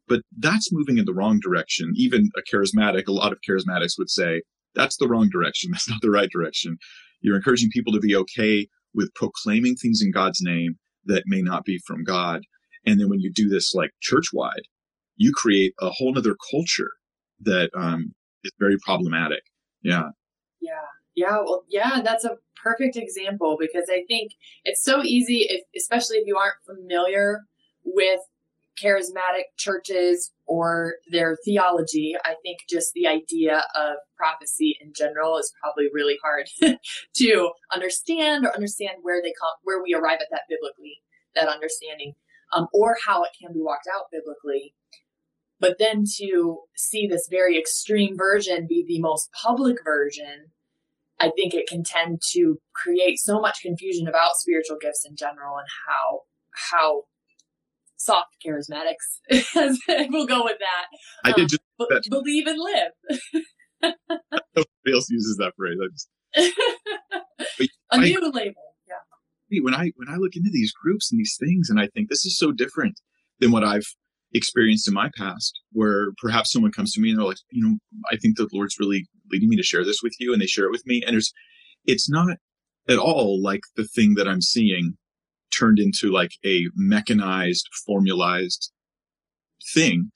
But 0.06 0.22
that's 0.38 0.72
moving 0.72 0.98
in 0.98 1.04
the 1.04 1.12
wrong 1.12 1.40
direction. 1.40 1.92
Even 1.96 2.30
a 2.36 2.42
charismatic, 2.54 3.06
a 3.08 3.12
lot 3.12 3.32
of 3.32 3.40
charismatics 3.48 3.98
would 3.98 4.10
say, 4.10 4.42
that's 4.74 4.96
the 4.96 5.08
wrong 5.08 5.28
direction. 5.28 5.70
That's 5.72 5.88
not 5.88 6.00
the 6.02 6.10
right 6.10 6.30
direction. 6.30 6.78
You're 7.20 7.36
encouraging 7.36 7.70
people 7.70 7.92
to 7.92 8.00
be 8.00 8.14
okay 8.14 8.68
with 8.94 9.12
proclaiming 9.14 9.74
things 9.74 10.00
in 10.02 10.12
God's 10.12 10.40
name 10.40 10.76
that 11.06 11.24
may 11.26 11.42
not 11.42 11.64
be 11.64 11.80
from 11.86 12.04
God. 12.04 12.42
And 12.86 13.00
then 13.00 13.08
when 13.08 13.20
you 13.20 13.32
do 13.32 13.48
this 13.48 13.74
like 13.74 13.90
church 14.00 14.26
wide, 14.32 14.62
you 15.16 15.32
create 15.32 15.74
a 15.80 15.90
whole 15.90 16.12
nother 16.12 16.36
culture 16.50 16.90
that 17.40 17.70
um, 17.76 18.14
is 18.44 18.52
very 18.60 18.76
problematic. 18.84 19.42
Yeah. 19.82 20.10
Yeah. 20.60 20.74
Yeah. 21.14 21.38
Well, 21.44 21.64
yeah, 21.68 22.00
that's 22.04 22.24
a 22.24 22.36
perfect 22.62 22.96
example 22.96 23.56
because 23.58 23.88
I 23.90 24.02
think 24.08 24.32
it's 24.64 24.82
so 24.82 25.02
easy, 25.02 25.46
if, 25.48 25.62
especially 25.76 26.18
if 26.18 26.26
you 26.26 26.36
aren't 26.36 26.56
familiar 26.66 27.40
with 27.84 28.20
charismatic 28.82 29.44
churches 29.56 30.32
or 30.46 30.94
their 31.10 31.36
theology. 31.44 32.14
I 32.24 32.34
think 32.42 32.58
just 32.68 32.92
the 32.94 33.06
idea 33.06 33.64
of 33.74 33.96
prophecy 34.16 34.76
in 34.80 34.92
general 34.96 35.36
is 35.36 35.52
probably 35.60 35.86
really 35.92 36.16
hard 36.22 36.46
to 37.16 37.50
understand 37.74 38.46
or 38.46 38.54
understand 38.54 38.98
where 39.02 39.20
they 39.22 39.32
come, 39.40 39.54
where 39.64 39.82
we 39.82 39.94
arrive 39.94 40.18
at 40.20 40.28
that 40.30 40.42
biblically, 40.48 40.98
that 41.34 41.48
understanding 41.48 42.14
um, 42.54 42.68
or 42.72 42.96
how 43.04 43.22
it 43.24 43.30
can 43.40 43.52
be 43.52 43.60
walked 43.60 43.88
out 43.92 44.06
biblically. 44.12 44.74
But 45.60 45.76
then 45.78 46.04
to 46.18 46.58
see 46.76 47.06
this 47.06 47.26
very 47.30 47.58
extreme 47.58 48.16
version 48.16 48.66
be 48.68 48.84
the 48.86 49.00
most 49.00 49.28
public 49.32 49.78
version, 49.84 50.52
I 51.20 51.30
think 51.36 51.52
it 51.54 51.66
can 51.68 51.82
tend 51.82 52.22
to 52.32 52.58
create 52.74 53.18
so 53.18 53.40
much 53.40 53.60
confusion 53.62 54.06
about 54.06 54.36
spiritual 54.36 54.76
gifts 54.80 55.04
in 55.08 55.16
general 55.16 55.56
and 55.58 55.66
how 55.88 56.20
how 56.70 57.02
soft 57.96 58.36
charismatics 58.44 59.18
we'll 60.10 60.26
go 60.26 60.44
with 60.44 60.58
that. 60.60 60.86
I 61.24 61.32
did 61.32 61.48
just 61.48 61.62
um, 61.80 61.86
b- 61.90 62.08
believe 62.08 62.46
and 62.46 62.58
live. 62.58 62.92
Nobody 64.54 64.92
else 64.92 65.10
uses 65.10 65.36
that 65.38 65.52
phrase. 65.56 65.76
I 65.82 65.88
just 65.92 66.08
a 67.92 67.98
new 67.98 68.20
I, 68.22 68.28
label 68.28 68.62
Yeah. 68.88 69.60
when 69.62 69.74
I 69.74 69.90
when 69.96 70.08
I 70.08 70.16
look 70.16 70.36
into 70.36 70.50
these 70.52 70.72
groups 70.72 71.10
and 71.10 71.18
these 71.18 71.36
things, 71.38 71.68
and 71.70 71.80
I 71.80 71.88
think 71.88 72.08
this 72.08 72.24
is 72.24 72.38
so 72.38 72.52
different 72.52 73.00
than 73.40 73.50
what 73.50 73.64
I've 73.64 73.86
experienced 74.34 74.88
in 74.88 74.94
my 74.94 75.10
past, 75.16 75.58
where 75.72 76.12
perhaps 76.20 76.52
someone 76.52 76.72
comes 76.72 76.92
to 76.92 77.00
me 77.00 77.10
and 77.10 77.18
they're 77.18 77.26
like, 77.26 77.38
you 77.50 77.66
know, 77.66 77.78
I 78.10 78.16
think 78.16 78.36
the 78.36 78.48
Lord's 78.52 78.78
really 78.78 79.06
leading 79.30 79.48
me 79.48 79.56
to 79.56 79.62
share 79.62 79.84
this 79.84 80.02
with 80.02 80.14
you, 80.18 80.32
and 80.32 80.40
they 80.40 80.46
share 80.46 80.66
it 80.66 80.72
with 80.72 80.86
me, 80.86 81.02
and 81.04 81.14
there's, 81.14 81.32
it's 81.86 82.08
not 82.08 82.36
at 82.88 82.98
all 82.98 83.40
like 83.42 83.62
the 83.76 83.84
thing 83.84 84.14
that 84.14 84.28
I'm 84.28 84.42
seeing 84.42 84.96
turned 85.56 85.78
into 85.78 86.10
like 86.10 86.32
a 86.44 86.66
mechanized, 86.74 87.68
formalized 87.86 88.72
thing 89.74 90.10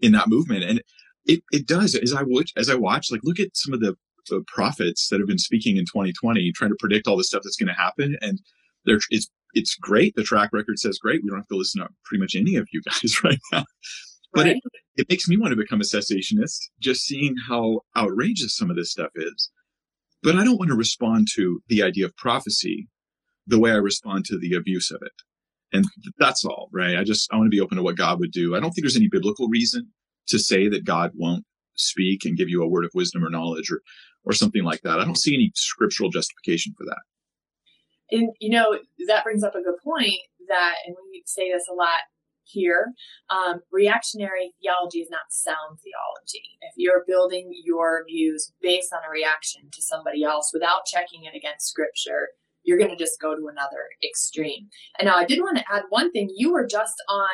in 0.00 0.12
that 0.12 0.28
movement, 0.28 0.64
and 0.64 0.82
it 1.26 1.42
it 1.52 1.66
does 1.66 1.94
as 1.94 2.12
I 2.12 2.22
watch 2.22 2.52
as 2.56 2.68
I 2.68 2.74
watch, 2.74 3.10
like 3.10 3.20
look 3.24 3.40
at 3.40 3.56
some 3.56 3.72
of 3.74 3.80
the 3.80 3.94
the 4.28 4.42
prophets 4.46 5.08
that 5.08 5.20
have 5.20 5.28
been 5.28 5.38
speaking 5.38 5.76
in 5.76 5.84
2020, 5.84 6.50
trying 6.52 6.70
to 6.70 6.76
predict 6.80 7.06
all 7.06 7.16
the 7.16 7.24
stuff 7.24 7.42
that's 7.42 7.56
going 7.56 7.68
to 7.68 7.80
happen, 7.80 8.16
and 8.20 8.40
there, 8.84 8.98
it's 9.10 9.28
it's 9.54 9.76
great. 9.76 10.14
The 10.16 10.22
track 10.22 10.50
record 10.52 10.78
says 10.78 10.98
great. 10.98 11.22
We 11.22 11.30
don't 11.30 11.38
have 11.38 11.48
to 11.48 11.56
listen 11.56 11.82
to 11.82 11.88
pretty 12.04 12.20
much 12.20 12.34
any 12.34 12.56
of 12.56 12.68
you 12.72 12.82
guys 12.82 13.16
right 13.24 13.38
now. 13.52 13.64
But 14.32 14.46
right. 14.46 14.56
it, 14.56 14.62
it 14.96 15.06
makes 15.08 15.28
me 15.28 15.36
want 15.36 15.52
to 15.52 15.56
become 15.56 15.80
a 15.80 15.84
cessationist, 15.84 16.58
just 16.80 17.02
seeing 17.02 17.34
how 17.48 17.80
outrageous 17.96 18.56
some 18.56 18.70
of 18.70 18.76
this 18.76 18.90
stuff 18.90 19.10
is. 19.14 19.50
But 20.22 20.36
I 20.36 20.44
don't 20.44 20.58
want 20.58 20.70
to 20.70 20.76
respond 20.76 21.28
to 21.34 21.60
the 21.68 21.82
idea 21.82 22.06
of 22.06 22.16
prophecy 22.16 22.88
the 23.46 23.58
way 23.58 23.70
I 23.70 23.76
respond 23.76 24.24
to 24.26 24.38
the 24.38 24.54
abuse 24.54 24.90
of 24.90 25.00
it. 25.02 25.12
And 25.72 25.84
that's 26.18 26.44
all, 26.44 26.68
right? 26.72 26.96
I 26.96 27.04
just, 27.04 27.32
I 27.32 27.36
want 27.36 27.46
to 27.46 27.56
be 27.56 27.60
open 27.60 27.76
to 27.76 27.82
what 27.82 27.96
God 27.96 28.18
would 28.20 28.32
do. 28.32 28.56
I 28.56 28.60
don't 28.60 28.70
think 28.70 28.84
there's 28.84 28.96
any 28.96 29.08
biblical 29.08 29.48
reason 29.48 29.88
to 30.28 30.38
say 30.38 30.68
that 30.68 30.84
God 30.84 31.10
won't 31.14 31.44
speak 31.76 32.24
and 32.24 32.36
give 32.36 32.48
you 32.48 32.62
a 32.62 32.68
word 32.68 32.84
of 32.84 32.92
wisdom 32.94 33.24
or 33.24 33.30
knowledge 33.30 33.70
or, 33.70 33.80
or 34.24 34.32
something 34.32 34.64
like 34.64 34.80
that. 34.82 35.00
I 35.00 35.04
don't 35.04 35.18
see 35.18 35.34
any 35.34 35.52
scriptural 35.54 36.10
justification 36.10 36.72
for 36.78 36.84
that 36.86 37.02
and 38.10 38.30
you 38.40 38.50
know 38.50 38.78
that 39.08 39.24
brings 39.24 39.42
up 39.42 39.54
a 39.54 39.62
good 39.62 39.78
point 39.82 40.20
that 40.48 40.74
and 40.86 40.96
we 41.10 41.22
say 41.26 41.50
this 41.50 41.66
a 41.70 41.74
lot 41.74 42.00
here 42.46 42.92
um, 43.30 43.60
reactionary 43.72 44.52
theology 44.60 44.98
is 44.98 45.08
not 45.10 45.22
sound 45.30 45.78
theology. 45.82 46.44
If 46.60 46.74
you're 46.76 47.02
building 47.06 47.50
your 47.64 48.04
views 48.06 48.52
based 48.60 48.92
on 48.92 49.00
a 49.06 49.10
reaction 49.10 49.62
to 49.72 49.82
somebody 49.82 50.22
else 50.22 50.50
without 50.52 50.84
checking 50.84 51.24
it 51.24 51.34
against 51.34 51.68
scripture 51.68 52.28
you're 52.64 52.78
going 52.78 52.90
to 52.90 52.96
just 52.96 53.20
go 53.20 53.36
to 53.36 53.48
another 53.48 53.88
extreme. 54.02 54.68
And 54.98 55.06
now 55.06 55.16
i 55.16 55.24
did 55.24 55.40
want 55.40 55.58
to 55.58 55.64
add 55.72 55.84
one 55.90 56.10
thing. 56.10 56.30
You 56.34 56.52
were 56.52 56.66
just 56.66 56.96
on 57.08 57.28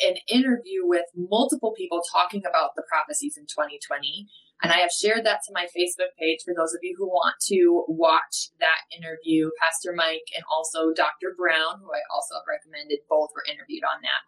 an 0.00 0.16
interview 0.28 0.84
with 0.84 1.04
multiple 1.16 1.72
people 1.76 2.02
talking 2.12 2.42
about 2.48 2.70
the 2.76 2.82
prophecies 2.88 3.36
in 3.36 3.44
2020 3.44 4.26
and 4.64 4.72
I 4.72 4.80
have 4.80 4.90
shared 4.90 5.28
that 5.28 5.44
to 5.44 5.52
my 5.52 5.68
Facebook 5.76 6.16
page 6.16 6.40
for 6.40 6.56
those 6.56 6.72
of 6.72 6.80
you 6.80 6.96
who 6.96 7.04
want 7.04 7.36
to 7.52 7.84
watch 7.84 8.48
that 8.64 8.80
interview. 8.96 9.52
Pastor 9.60 9.92
Mike 9.92 10.24
and 10.32 10.40
also 10.48 10.88
Dr. 10.96 11.36
Brown, 11.36 11.84
who 11.84 11.92
I 11.92 12.00
also 12.08 12.40
have 12.40 12.48
recommended, 12.48 13.04
both 13.04 13.28
were 13.36 13.44
interviewed 13.44 13.84
on 13.84 14.00
that. 14.00 14.22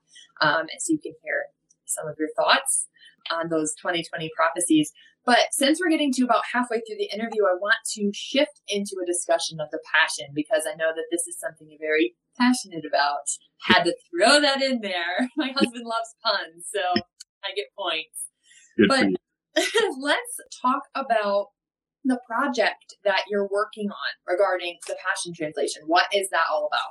Um, 0.44 0.68
and 0.68 0.76
so 0.76 0.92
you 0.92 1.00
can 1.00 1.16
hear 1.24 1.48
some 1.88 2.04
of 2.04 2.20
your 2.20 2.28
thoughts 2.36 2.92
on 3.32 3.48
those 3.48 3.72
2020 3.80 4.28
prophecies. 4.36 4.92
But 5.24 5.56
since 5.56 5.80
we're 5.80 5.88
getting 5.88 6.12
to 6.20 6.28
about 6.28 6.44
halfway 6.52 6.84
through 6.84 7.00
the 7.00 7.08
interview, 7.08 7.48
I 7.48 7.56
want 7.56 7.80
to 7.96 8.12
shift 8.12 8.60
into 8.68 9.00
a 9.00 9.08
discussion 9.08 9.56
of 9.56 9.72
the 9.72 9.80
passion 9.88 10.36
because 10.36 10.68
I 10.68 10.76
know 10.76 10.92
that 10.92 11.08
this 11.10 11.24
is 11.26 11.40
something 11.40 11.64
you're 11.64 11.80
very 11.80 12.12
passionate 12.36 12.84
about. 12.84 13.24
Had 13.64 13.88
to 13.88 13.96
throw 14.12 14.36
that 14.44 14.60
in 14.60 14.84
there. 14.84 15.32
My 15.40 15.48
husband 15.56 15.88
loves 15.88 16.12
puns, 16.20 16.68
so 16.68 16.84
I 17.40 17.56
get 17.56 17.72
points. 17.72 18.28
Good 18.76 18.88
but 18.92 19.15
let's 20.00 20.40
talk 20.62 20.82
about 20.94 21.48
the 22.04 22.18
project 22.26 22.94
that 23.04 23.24
you're 23.28 23.48
working 23.50 23.88
on 23.90 24.32
regarding 24.32 24.78
the 24.86 24.96
Passion 25.06 25.32
Translation. 25.34 25.82
What 25.86 26.06
is 26.14 26.28
that 26.30 26.44
all 26.50 26.68
about? 26.68 26.90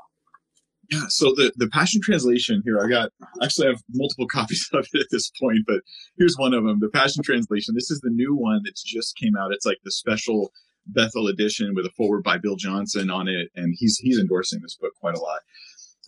Yeah, 0.91 1.07
so 1.07 1.33
the, 1.35 1.51
the 1.55 1.69
Passion 1.69 2.01
Translation 2.03 2.61
here, 2.63 2.79
I 2.79 2.87
got 2.87 3.11
actually 3.41 3.67
I 3.67 3.71
have 3.71 3.81
multiple 3.93 4.27
copies 4.31 4.67
of 4.73 4.87
it 4.93 5.01
at 5.01 5.07
this 5.11 5.31
point, 5.41 5.59
but 5.65 5.81
here's 6.17 6.35
one 6.37 6.53
of 6.53 6.63
them. 6.63 6.79
The 6.79 6.89
Passion 6.89 7.23
Translation. 7.23 7.73
This 7.75 7.89
is 7.89 8.01
the 8.01 8.11
new 8.11 8.35
one 8.35 8.61
that's 8.63 8.83
just 8.83 9.15
came 9.15 9.35
out. 9.35 9.51
It's 9.51 9.65
like 9.65 9.79
the 9.83 9.91
special 9.91 10.51
Bethel 10.87 11.27
edition 11.27 11.73
with 11.75 11.85
a 11.85 11.91
forward 11.91 12.23
by 12.23 12.37
Bill 12.37 12.55
Johnson 12.55 13.09
on 13.09 13.27
it, 13.27 13.49
and 13.55 13.73
he's 13.77 13.97
he's 13.97 14.19
endorsing 14.19 14.59
this 14.61 14.75
book 14.75 14.91
quite 14.99 15.15
a 15.15 15.19
lot. 15.19 15.39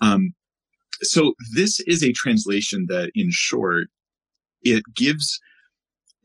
Um, 0.02 0.34
so 1.02 1.34
this 1.56 1.80
is 1.82 2.04
a 2.04 2.12
translation 2.14 2.86
that, 2.90 3.12
in 3.16 3.30
short, 3.32 3.88
it 4.62 4.84
gives 4.96 5.40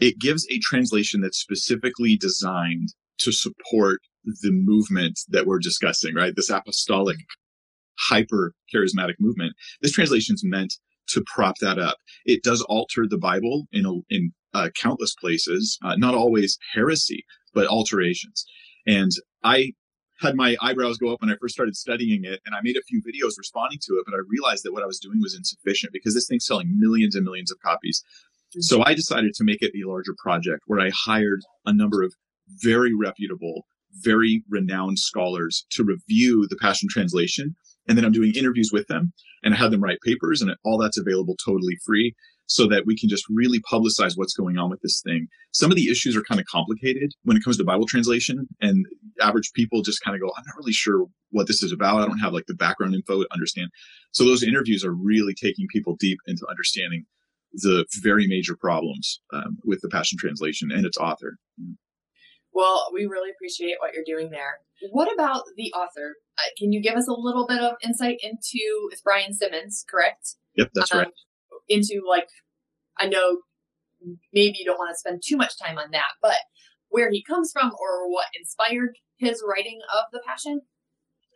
it 0.02 0.18
gives 0.18 0.46
a 0.50 0.58
translation 0.58 1.20
that's 1.20 1.38
specifically 1.38 2.16
designed 2.16 2.88
to 3.18 3.30
support 3.30 4.00
the 4.24 4.50
movement 4.50 5.20
that 5.28 5.46
we're 5.46 5.60
discussing, 5.60 6.12
right? 6.14 6.34
This 6.34 6.50
apostolic, 6.50 7.18
hyper 8.10 8.52
charismatic 8.74 9.14
movement. 9.20 9.54
This 9.80 9.92
translation 9.92 10.34
is 10.34 10.42
meant 10.44 10.74
to 11.10 11.22
prop 11.32 11.58
that 11.60 11.78
up. 11.78 11.98
It 12.24 12.42
does 12.42 12.62
alter 12.62 13.06
the 13.08 13.18
Bible 13.18 13.68
in 13.70 13.86
a, 13.86 13.92
in 14.12 14.32
uh, 14.54 14.70
countless 14.74 15.14
places, 15.14 15.78
uh, 15.84 15.94
not 15.94 16.16
always 16.16 16.58
heresy, 16.74 17.24
but 17.54 17.68
alterations. 17.68 18.44
And 18.86 19.12
I 19.44 19.72
had 20.20 20.34
my 20.34 20.56
eyebrows 20.60 20.98
go 20.98 21.12
up 21.12 21.20
when 21.20 21.30
I 21.30 21.36
first 21.40 21.54
started 21.54 21.76
studying 21.76 22.24
it, 22.24 22.40
and 22.44 22.54
I 22.54 22.60
made 22.62 22.76
a 22.76 22.82
few 22.82 23.02
videos 23.02 23.38
responding 23.38 23.78
to 23.82 23.94
it, 23.94 24.04
but 24.06 24.14
I 24.14 24.20
realized 24.28 24.64
that 24.64 24.72
what 24.72 24.82
I 24.82 24.86
was 24.86 25.00
doing 25.00 25.20
was 25.20 25.36
insufficient 25.36 25.92
because 25.92 26.14
this 26.14 26.26
thing's 26.28 26.46
selling 26.46 26.78
millions 26.78 27.14
and 27.14 27.24
millions 27.24 27.52
of 27.52 27.60
copies. 27.60 28.02
So 28.58 28.82
I 28.84 28.94
decided 28.94 29.32
to 29.34 29.44
make 29.44 29.62
it 29.62 29.72
a 29.74 29.88
larger 29.88 30.14
project 30.22 30.62
where 30.66 30.80
I 30.80 30.90
hired 30.94 31.40
a 31.64 31.72
number 31.72 32.02
of 32.02 32.12
very 32.60 32.92
reputable, 32.94 33.66
very 34.02 34.44
renowned 34.50 34.98
scholars 34.98 35.64
to 35.70 35.84
review 35.84 36.46
the 36.48 36.56
Passion 36.56 36.88
Translation. 36.90 37.54
And 37.88 37.96
then 37.96 38.04
I'm 38.04 38.12
doing 38.12 38.32
interviews 38.34 38.70
with 38.72 38.86
them 38.88 39.12
and 39.42 39.54
I 39.54 39.56
had 39.56 39.70
them 39.70 39.82
write 39.82 39.98
papers 40.04 40.42
and 40.42 40.54
all 40.64 40.78
that's 40.78 40.98
available 40.98 41.34
totally 41.44 41.76
free 41.84 42.14
so 42.46 42.66
that 42.68 42.84
we 42.84 42.96
can 42.96 43.08
just 43.08 43.24
really 43.30 43.60
publicize 43.60 44.12
what's 44.16 44.34
going 44.34 44.58
on 44.58 44.68
with 44.68 44.80
this 44.82 45.00
thing. 45.00 45.26
Some 45.52 45.70
of 45.70 45.76
the 45.76 45.90
issues 45.90 46.14
are 46.16 46.22
kind 46.22 46.40
of 46.40 46.46
complicated 46.46 47.12
when 47.24 47.36
it 47.36 47.42
comes 47.42 47.56
to 47.56 47.64
Bible 47.64 47.86
translation 47.86 48.46
and 48.60 48.84
average 49.20 49.50
people 49.54 49.80
just 49.80 50.02
kind 50.02 50.14
of 50.14 50.20
go, 50.20 50.30
I'm 50.36 50.44
not 50.46 50.56
really 50.58 50.72
sure 50.72 51.06
what 51.30 51.46
this 51.46 51.62
is 51.62 51.72
about. 51.72 52.02
I 52.02 52.06
don't 52.06 52.18
have 52.18 52.34
like 52.34 52.46
the 52.46 52.54
background 52.54 52.94
info 52.94 53.22
to 53.22 53.28
understand. 53.32 53.70
So 54.10 54.24
those 54.24 54.42
interviews 54.42 54.84
are 54.84 54.92
really 54.92 55.34
taking 55.34 55.66
people 55.72 55.96
deep 55.98 56.18
into 56.26 56.46
understanding 56.50 57.06
the 57.54 57.84
very 58.02 58.26
major 58.26 58.56
problems 58.56 59.20
um, 59.32 59.58
with 59.64 59.80
the 59.82 59.88
Passion 59.88 60.18
Translation 60.18 60.70
and 60.72 60.86
its 60.86 60.96
author. 60.96 61.36
Well, 62.52 62.88
we 62.92 63.06
really 63.06 63.30
appreciate 63.30 63.76
what 63.80 63.92
you're 63.94 64.04
doing 64.04 64.30
there. 64.30 64.60
What 64.90 65.12
about 65.12 65.44
the 65.56 65.72
author? 65.72 66.16
Uh, 66.38 66.50
can 66.58 66.72
you 66.72 66.82
give 66.82 66.96
us 66.96 67.08
a 67.08 67.12
little 67.12 67.46
bit 67.46 67.60
of 67.60 67.74
insight 67.82 68.18
into 68.22 68.88
it's 68.90 69.00
Brian 69.00 69.32
Simmons, 69.32 69.84
correct? 69.88 70.36
Yep, 70.56 70.70
that's 70.74 70.92
um, 70.92 70.98
right. 70.98 71.08
Into 71.68 72.02
like, 72.08 72.28
I 72.98 73.06
know 73.06 73.38
maybe 74.32 74.56
you 74.58 74.64
don't 74.64 74.78
want 74.78 74.94
to 74.94 74.98
spend 74.98 75.22
too 75.24 75.36
much 75.36 75.58
time 75.58 75.78
on 75.78 75.90
that, 75.92 76.12
but 76.20 76.36
where 76.88 77.10
he 77.10 77.22
comes 77.22 77.52
from 77.52 77.72
or 77.80 78.10
what 78.10 78.26
inspired 78.38 78.98
his 79.16 79.42
writing 79.46 79.80
of 79.94 80.04
the 80.12 80.20
Passion? 80.26 80.62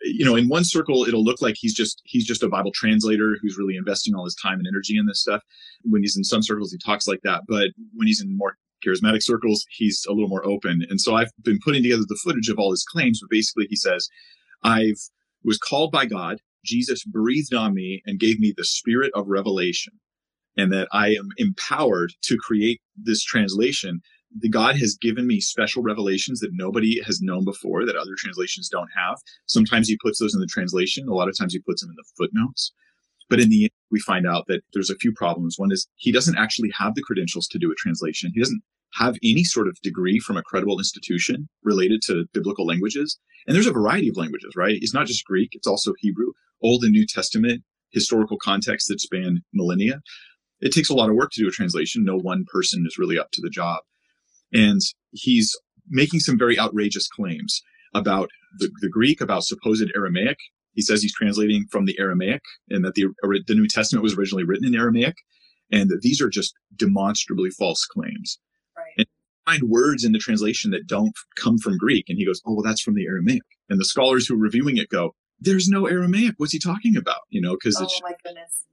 You 0.02 0.24
know, 0.24 0.36
in 0.36 0.48
one 0.48 0.64
circle, 0.64 1.04
it'll 1.04 1.24
look 1.24 1.40
like 1.40 1.56
he's 1.58 1.74
just 1.74 2.02
he's 2.04 2.26
just 2.26 2.42
a 2.42 2.48
Bible 2.48 2.72
translator 2.74 3.36
who's 3.40 3.56
really 3.56 3.76
investing 3.76 4.14
all 4.14 4.24
his 4.24 4.34
time 4.34 4.58
and 4.58 4.66
energy 4.66 4.96
in 4.96 5.06
this 5.06 5.20
stuff. 5.20 5.42
When 5.82 6.02
he's 6.02 6.16
in 6.16 6.24
some 6.24 6.42
circles, 6.42 6.72
he 6.72 6.78
talks 6.78 7.06
like 7.06 7.20
that, 7.22 7.42
but 7.48 7.70
when 7.94 8.06
he's 8.06 8.20
in 8.20 8.36
more 8.36 8.56
charismatic 8.86 9.22
circles, 9.22 9.64
he's 9.70 10.04
a 10.08 10.12
little 10.12 10.28
more 10.28 10.46
open. 10.46 10.84
And 10.90 11.00
so 11.00 11.14
I've 11.14 11.30
been 11.42 11.58
putting 11.64 11.82
together 11.82 12.04
the 12.06 12.20
footage 12.22 12.48
of 12.48 12.58
all 12.58 12.70
his 12.70 12.84
claims, 12.84 13.20
but 13.20 13.30
basically 13.30 13.66
he 13.68 13.76
says, 13.76 14.08
"I've 14.62 15.00
was 15.44 15.58
called 15.58 15.92
by 15.92 16.06
God. 16.06 16.40
Jesus 16.64 17.04
breathed 17.04 17.54
on 17.54 17.74
me 17.74 18.02
and 18.06 18.18
gave 18.18 18.38
me 18.38 18.52
the 18.56 18.64
spirit 18.64 19.12
of 19.14 19.28
revelation." 19.28 19.94
And 20.58 20.72
that 20.72 20.88
I 20.92 21.08
am 21.08 21.28
empowered 21.36 22.14
to 22.22 22.36
create 22.38 22.80
this 22.96 23.22
translation 23.22 24.00
the 24.38 24.48
God 24.48 24.76
has 24.76 24.96
given 25.00 25.26
me 25.26 25.40
special 25.40 25.82
revelations 25.82 26.40
that 26.40 26.50
nobody 26.52 27.00
has 27.02 27.20
known 27.20 27.44
before 27.44 27.84
that 27.86 27.96
other 27.96 28.14
translations 28.16 28.68
don't 28.68 28.90
have. 28.96 29.18
Sometimes 29.46 29.88
he 29.88 29.98
puts 30.02 30.18
those 30.18 30.34
in 30.34 30.40
the 30.40 30.46
translation. 30.46 31.08
A 31.08 31.14
lot 31.14 31.28
of 31.28 31.36
times 31.36 31.52
he 31.52 31.60
puts 31.60 31.80
them 31.80 31.90
in 31.90 31.96
the 31.96 32.04
footnotes. 32.16 32.72
But 33.28 33.40
in 33.40 33.48
the 33.48 33.64
end, 33.64 33.72
we 33.90 34.00
find 34.00 34.26
out 34.26 34.46
that 34.46 34.62
there's 34.72 34.90
a 34.90 34.96
few 34.96 35.12
problems. 35.12 35.58
One 35.58 35.72
is 35.72 35.88
he 35.96 36.12
doesn't 36.12 36.36
actually 36.36 36.70
have 36.78 36.94
the 36.94 37.02
credentials 37.02 37.46
to 37.48 37.58
do 37.58 37.70
a 37.70 37.74
translation. 37.74 38.30
He 38.34 38.40
doesn't 38.40 38.62
have 38.94 39.16
any 39.22 39.44
sort 39.44 39.68
of 39.68 39.80
degree 39.82 40.18
from 40.18 40.36
a 40.36 40.42
credible 40.42 40.78
institution 40.78 41.48
related 41.62 42.02
to 42.06 42.26
biblical 42.32 42.66
languages. 42.66 43.18
And 43.46 43.54
there's 43.54 43.66
a 43.66 43.72
variety 43.72 44.08
of 44.08 44.16
languages, 44.16 44.54
right? 44.56 44.78
It's 44.80 44.94
not 44.94 45.06
just 45.06 45.24
Greek. 45.24 45.50
It's 45.52 45.66
also 45.66 45.92
Hebrew, 45.98 46.32
Old 46.62 46.84
and 46.84 46.92
New 46.92 47.06
Testament, 47.06 47.62
historical 47.90 48.38
context 48.38 48.88
that 48.88 49.00
span 49.00 49.42
millennia. 49.52 50.00
It 50.60 50.72
takes 50.72 50.88
a 50.88 50.94
lot 50.94 51.10
of 51.10 51.16
work 51.16 51.30
to 51.32 51.42
do 51.42 51.48
a 51.48 51.52
translation. 51.52 52.04
No 52.04 52.16
one 52.16 52.44
person 52.50 52.84
is 52.86 52.98
really 52.98 53.18
up 53.18 53.30
to 53.32 53.42
the 53.42 53.50
job. 53.50 53.80
And 54.52 54.80
he's 55.12 55.56
making 55.88 56.20
some 56.20 56.38
very 56.38 56.58
outrageous 56.58 57.08
claims 57.08 57.62
about 57.94 58.30
the, 58.58 58.70
the 58.80 58.88
Greek, 58.88 59.20
about 59.20 59.44
supposed 59.44 59.90
Aramaic. 59.94 60.36
He 60.72 60.82
says 60.82 61.02
he's 61.02 61.14
translating 61.14 61.66
from 61.70 61.86
the 61.86 61.98
Aramaic 61.98 62.42
and 62.68 62.84
that 62.84 62.94
the, 62.94 63.06
the 63.46 63.54
New 63.54 63.68
Testament 63.68 64.02
was 64.02 64.16
originally 64.16 64.44
written 64.44 64.66
in 64.66 64.74
Aramaic. 64.74 65.14
And 65.72 65.90
that 65.90 66.02
these 66.02 66.20
are 66.20 66.28
just 66.28 66.54
demonstrably 66.76 67.50
false 67.50 67.84
claims. 67.86 68.38
Right. 68.76 68.92
And 68.98 69.06
find 69.46 69.68
words 69.68 70.04
in 70.04 70.12
the 70.12 70.18
translation 70.18 70.70
that 70.70 70.86
don't 70.86 71.14
come 71.36 71.58
from 71.58 71.76
Greek. 71.76 72.04
And 72.08 72.18
he 72.18 72.26
goes, 72.26 72.40
Oh, 72.46 72.54
well, 72.54 72.62
that's 72.62 72.82
from 72.82 72.94
the 72.94 73.06
Aramaic. 73.06 73.42
And 73.68 73.80
the 73.80 73.84
scholars 73.84 74.26
who 74.26 74.34
are 74.34 74.38
reviewing 74.38 74.76
it 74.76 74.90
go, 74.90 75.14
there's 75.40 75.68
no 75.68 75.86
Aramaic. 75.86 76.34
What's 76.36 76.52
he 76.52 76.58
talking 76.58 76.96
about? 76.96 77.22
You 77.30 77.40
know, 77.40 77.54
because 77.54 77.76
oh, 77.80 77.84
it's. 77.84 78.00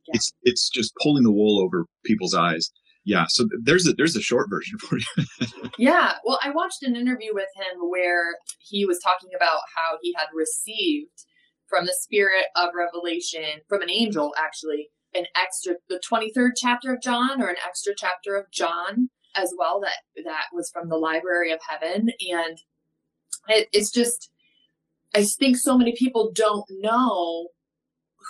Yeah. 0.08 0.16
it's, 0.16 0.34
it's 0.44 0.70
just 0.70 0.94
pulling 1.02 1.24
the 1.24 1.32
wool 1.32 1.60
over 1.62 1.86
people's 2.06 2.34
eyes 2.34 2.70
yeah 3.06 3.26
so 3.28 3.48
there's 3.62 3.88
a 3.88 3.94
there's 3.94 4.16
a 4.16 4.22
short 4.22 4.50
version 4.50 4.78
for 4.78 4.98
you. 4.98 5.26
Yeah 5.78 6.14
well 6.24 6.40
i 6.44 6.50
watched 6.50 6.84
an 6.84 6.96
interview 6.96 7.34
with 7.34 7.50
him 7.56 7.90
where 7.90 8.36
he 8.60 8.86
was 8.86 9.00
talking 9.00 9.30
about 9.36 9.60
how 9.76 9.98
he 10.02 10.14
had 10.18 10.28
received 10.34 11.26
from 11.68 11.86
the 11.86 11.96
spirit 12.00 12.46
of 12.56 12.70
revelation 12.76 13.62
from 13.68 13.82
an 13.82 13.90
angel 13.90 14.34
actually 14.38 14.90
an 15.16 15.26
extra 15.42 15.76
the 15.90 16.02
23rd 16.10 16.52
chapter 16.56 16.94
of 16.94 17.02
john 17.02 17.42
or 17.42 17.48
an 17.48 17.56
extra 17.66 17.94
chapter 17.98 18.36
of 18.36 18.50
john 18.52 19.10
as 19.36 19.54
well 19.58 19.80
that 19.82 20.24
that 20.24 20.46
was 20.54 20.70
from 20.72 20.90
the 20.90 20.98
library 20.98 21.52
of 21.52 21.60
heaven. 21.68 22.10
And 22.32 22.58
it, 23.48 23.68
it's 23.74 23.92
just 23.92 24.30
i 25.14 25.24
think 25.24 25.58
so 25.58 25.78
many 25.78 25.94
people 25.98 26.32
don't 26.34 26.66
know 26.70 27.48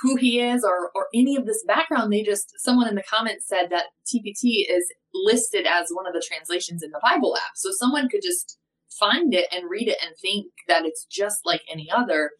who 0.01 0.15
he 0.15 0.39
is 0.39 0.63
or 0.63 0.91
or 0.95 1.07
any 1.13 1.35
of 1.35 1.45
this 1.45 1.63
background. 1.67 2.11
They 2.11 2.23
just 2.23 2.53
someone 2.57 2.87
in 2.87 2.95
the 2.95 3.03
comments 3.03 3.47
said 3.47 3.69
that 3.69 3.85
TPT 4.05 4.65
is 4.69 4.91
listed 5.13 5.65
as 5.67 5.89
one 5.91 6.07
of 6.07 6.13
the 6.13 6.23
translations 6.25 6.83
in 6.83 6.91
the 6.91 7.01
Bible 7.03 7.35
app. 7.37 7.51
So 7.55 7.69
someone 7.71 8.09
could 8.09 8.21
just 8.23 8.57
find 8.99 9.33
it 9.33 9.47
and 9.51 9.69
read 9.69 9.87
it 9.87 9.97
and 10.05 10.15
think 10.21 10.47
that 10.67 10.85
it's 10.85 11.05
just 11.05 11.39
like 11.45 11.61
any 11.71 11.89
other. 11.91 12.31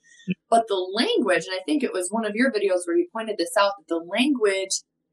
But 0.50 0.68
the 0.68 0.76
language, 0.76 1.46
and 1.46 1.60
I 1.60 1.64
think 1.66 1.84
it 1.84 1.92
was 1.92 2.10
one 2.10 2.26
of 2.26 2.36
your 2.36 2.52
videos 2.52 2.86
where 2.86 2.96
you 2.96 3.08
pointed 3.12 3.38
this 3.38 3.58
out, 3.60 3.74
that 3.78 3.88
the 3.90 3.98
language, 3.98 4.70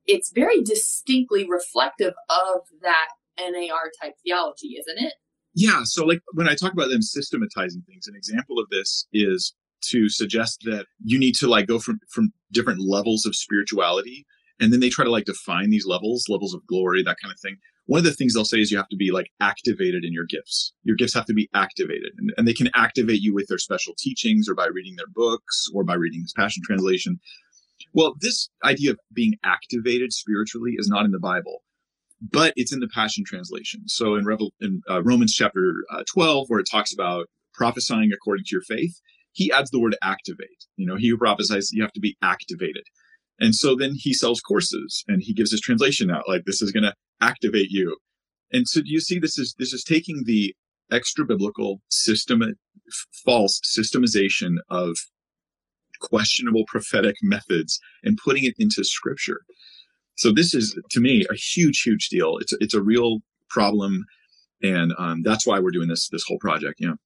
it's 0.07 0.31
very 0.33 0.63
distinctly 0.63 1.49
reflective 1.49 2.15
of 2.29 2.61
that 2.83 3.09
NAR 3.39 3.91
type 4.01 4.15
theology, 4.25 4.77
isn't 4.79 5.05
it? 5.05 5.15
Yeah. 5.55 5.81
So, 5.85 6.05
like 6.05 6.21
when 6.35 6.49
I 6.49 6.55
talk 6.55 6.73
about 6.73 6.91
them 6.91 7.03
systematizing 7.03 7.83
things, 7.87 8.07
an 8.07 8.15
example 8.15 8.59
of 8.59 8.69
this 8.71 9.07
is 9.13 9.55
to 9.83 10.09
suggest 10.09 10.63
that 10.65 10.87
you 11.05 11.19
need 11.19 11.35
to 11.37 11.49
like 11.49 11.67
go 11.67 11.79
from 11.79 12.01
from 12.11 12.33
different 12.53 12.81
levels 12.81 13.27
of 13.27 13.37
spirituality 13.37 14.27
and 14.61 14.73
then 14.73 14.81
they 14.81 14.91
try 14.91 15.05
to 15.05 15.11
like 15.11 15.25
define 15.25 15.71
these 15.71 15.87
levels 15.87 16.27
levels 16.29 16.55
of 16.55 16.67
glory 16.67 17.03
that 17.03 17.17
kind 17.23 17.33
of 17.33 17.41
thing. 17.41 17.57
One 17.87 17.99
of 17.99 18.05
the 18.05 18.13
things 18.13 18.35
they'll 18.35 18.45
say 18.45 18.61
is 18.61 18.71
you 18.71 18.77
have 18.77 18.89
to 18.91 18.97
be 18.97 19.11
like 19.11 19.31
activated 19.41 20.05
in 20.05 20.13
your 20.13 20.27
gifts. 20.27 20.73
Your 20.85 20.95
gifts 20.95 21.15
have 21.15 21.27
to 21.27 21.35
be 21.35 21.49
activated 21.55 22.13
and, 22.19 22.33
and 22.37 22.47
they 22.47 22.55
can 22.55 22.71
activate 22.75 23.21
you 23.21 23.35
with 23.35 23.47
their 23.49 23.59
special 23.59 23.95
teachings 23.99 24.49
or 24.49 24.55
by 24.55 24.67
reading 24.67 24.97
their 24.97 25.09
books 25.13 25.69
or 25.75 25.83
by 25.83 25.95
reading 25.95 26.23
this 26.23 26.35
passion 26.37 26.63
translation. 26.65 27.19
Well 27.95 28.15
this 28.21 28.49
idea 28.65 28.93
of 28.93 28.99
being 29.13 29.37
activated 29.45 30.13
spiritually 30.13 30.75
is 30.77 30.89
not 30.89 31.05
in 31.05 31.11
the 31.11 31.19
bible 31.19 31.63
but 32.23 32.53
it's 32.57 32.73
in 32.73 32.81
the 32.81 32.89
passion 32.89 33.25
translation. 33.25 33.89
So 33.89 34.15
in, 34.15 34.27
Revel- 34.27 34.53
in 34.61 34.83
uh, 34.91 35.03
romans 35.03 35.33
chapter 35.33 35.85
uh, 35.91 36.05
12 36.13 36.49
where 36.49 36.61
it 36.61 36.69
talks 36.71 36.93
about 36.93 37.27
prophesying 37.55 38.13
according 38.13 38.45
to 38.45 38.51
your 38.53 38.63
faith 38.63 39.01
he 39.41 39.51
adds 39.51 39.71
the 39.71 39.81
word 39.81 39.97
activate. 40.03 40.67
You 40.77 40.87
know, 40.87 40.97
he 40.97 41.09
who 41.09 41.17
prophesies, 41.17 41.71
you 41.73 41.81
have 41.83 41.95
to 41.95 42.01
be 42.01 42.15
activated. 42.23 42.85
And 43.39 43.55
so 43.55 43.75
then 43.75 43.93
he 43.95 44.13
sells 44.13 44.43
courses 44.43 45.03
and 45.09 45.23
he 45.23 45.33
gives 45.33 45.51
his 45.51 45.63
translation 45.63 46.11
out 46.11 46.29
like 46.29 46.43
this 46.45 46.61
is 46.61 46.73
going 46.73 46.83
to 46.83 46.93
activate 47.23 47.71
you. 47.71 47.97
And 48.53 48.69
so 48.69 48.83
do 48.83 48.91
you 48.91 49.01
see 49.01 49.19
this 49.19 49.39
is 49.39 49.55
this 49.59 49.73
is 49.73 49.83
taking 49.83 50.25
the 50.27 50.55
extra 50.93 51.25
biblical 51.25 51.81
system 51.89 52.43
false 53.25 53.59
systemization 53.65 54.57
of 54.69 54.95
questionable 56.01 56.65
prophetic 56.67 57.17
methods 57.23 57.81
and 58.05 58.19
putting 58.23 58.45
it 58.45 58.55
into 58.59 58.85
scripture. 58.85 59.41
So 60.17 60.33
this 60.33 60.53
is 60.53 60.79
to 60.91 61.01
me 61.01 61.25
a 61.31 61.35
huge 61.35 61.81
huge 61.81 62.11
deal. 62.11 62.37
It's 62.43 62.53
it's 62.61 62.75
a 62.75 62.83
real 62.83 63.21
problem 63.49 64.05
and 64.63 64.93
um, 64.99 65.23
that's 65.23 65.47
why 65.47 65.61
we're 65.61 65.71
doing 65.71 65.89
this 65.89 66.11
this 66.11 66.25
whole 66.29 66.39
project. 66.41 66.75
Yeah. 66.79 66.97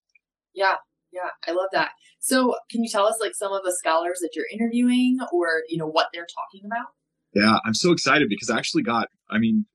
Yeah, 0.53 0.77
yeah, 1.15 1.31
I 1.47 1.53
love 1.53 1.69
that. 1.73 1.91
So, 2.19 2.57
can 2.71 2.83
you 2.83 2.91
tell 2.91 3.07
us 3.07 3.19
like 3.21 3.35
some 3.35 3.53
of 3.53 3.63
the 3.65 3.75
scholars 3.79 4.19
that 4.21 4.31
you're 4.35 4.47
interviewing, 4.53 5.19
or 5.33 5.63
you 5.69 5.79
know 5.79 5.87
what 5.87 6.09
they're 6.13 6.27
talking 6.27 6.67
about? 6.67 6.89
Yeah, 7.35 7.59
I'm 7.65 7.75
so 7.75 7.93
excited 7.93 8.29
because 8.29 8.51
I 8.51 8.59
actually 8.59 8.83
got. 8.83 9.09
I 9.31 9.39
mean, 9.39 9.67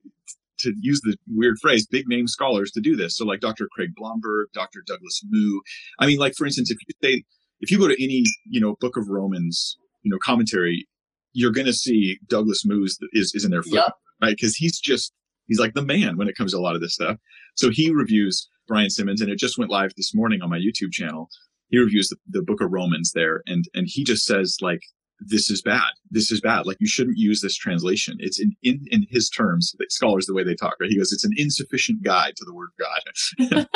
to 0.59 0.73
use 0.79 1.01
the 1.01 1.17
weird 1.27 1.57
phrase, 1.61 1.87
big 1.87 2.07
name 2.07 2.27
scholars 2.27 2.71
to 2.71 2.81
do 2.81 2.95
this. 2.95 3.17
So 3.17 3.25
like 3.25 3.39
Dr. 3.39 3.67
Craig 3.71 3.91
Blomberg, 3.95 4.49
Dr. 4.53 4.83
Douglas 4.85 5.21
Moo. 5.29 5.61
I 5.99 6.05
mean, 6.05 6.19
like 6.19 6.33
for 6.35 6.45
instance, 6.45 6.71
if 6.71 6.77
you 6.87 6.93
say 7.01 7.23
if 7.59 7.71
you 7.71 7.79
go 7.79 7.87
to 7.87 8.03
any 8.03 8.23
you 8.45 8.59
know 8.59 8.75
book 8.79 8.97
of 8.97 9.07
Romans, 9.07 9.77
you 10.03 10.11
know 10.11 10.17
commentary, 10.23 10.87
you're 11.33 11.51
going 11.51 11.67
to 11.67 11.73
see 11.73 12.19
Douglas 12.27 12.63
Moo 12.65 12.83
is 12.83 12.99
is 13.13 13.43
in 13.43 13.51
there, 13.51 13.63
yep. 13.65 13.93
right? 14.21 14.35
Because 14.35 14.55
he's 14.55 14.79
just 14.79 15.13
he's 15.47 15.59
like 15.59 15.73
the 15.73 15.81
man 15.81 16.17
when 16.17 16.27
it 16.27 16.35
comes 16.35 16.51
to 16.51 16.57
a 16.57 16.61
lot 16.61 16.75
of 16.75 16.81
this 16.81 16.93
stuff. 16.93 17.17
So 17.55 17.69
he 17.71 17.91
reviews 17.91 18.47
Brian 18.69 18.89
Simmons, 18.89 19.19
and 19.19 19.29
it 19.29 19.37
just 19.37 19.57
went 19.57 19.71
live 19.71 19.91
this 19.97 20.15
morning 20.15 20.41
on 20.41 20.49
my 20.49 20.57
YouTube 20.57 20.93
channel. 20.93 21.27
He 21.67 21.77
reviews 21.77 22.07
the, 22.07 22.17
the 22.29 22.41
book 22.41 22.61
of 22.61 22.71
Romans 22.71 23.11
there, 23.13 23.41
and 23.45 23.65
and 23.73 23.87
he 23.89 24.05
just 24.05 24.25
says 24.25 24.57
like 24.61 24.81
this 25.19 25.49
is 25.49 25.61
bad. 25.61 25.91
This 26.09 26.31
is 26.31 26.41
bad. 26.41 26.65
Like 26.65 26.77
you 26.79 26.87
shouldn't 26.87 27.17
use 27.17 27.41
this 27.41 27.55
translation. 27.55 28.17
It's 28.19 28.39
in, 28.39 28.55
in, 28.63 28.85
in 28.89 29.05
his 29.09 29.29
terms, 29.29 29.75
scholars, 29.89 30.25
the 30.25 30.33
way 30.33 30.43
they 30.43 30.55
talk, 30.55 30.75
right? 30.79 30.89
He 30.89 30.97
goes, 30.97 31.11
it's 31.11 31.25
an 31.25 31.33
insufficient 31.35 32.03
guide 32.03 32.35
to 32.37 32.45
the 32.45 32.53
word 32.53 32.69
of 32.79 33.51
God. 33.51 33.67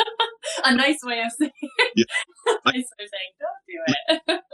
a 0.64 0.74
nice 0.74 1.00
way 1.02 1.20
of 1.20 1.32
saying, 1.38 1.52
yeah. 1.96 2.04
nice 2.64 2.74
way 2.74 3.04
of 3.04 3.10
saying, 3.12 3.32
don't 3.38 4.28
do 4.28 4.34
it. 4.34 4.40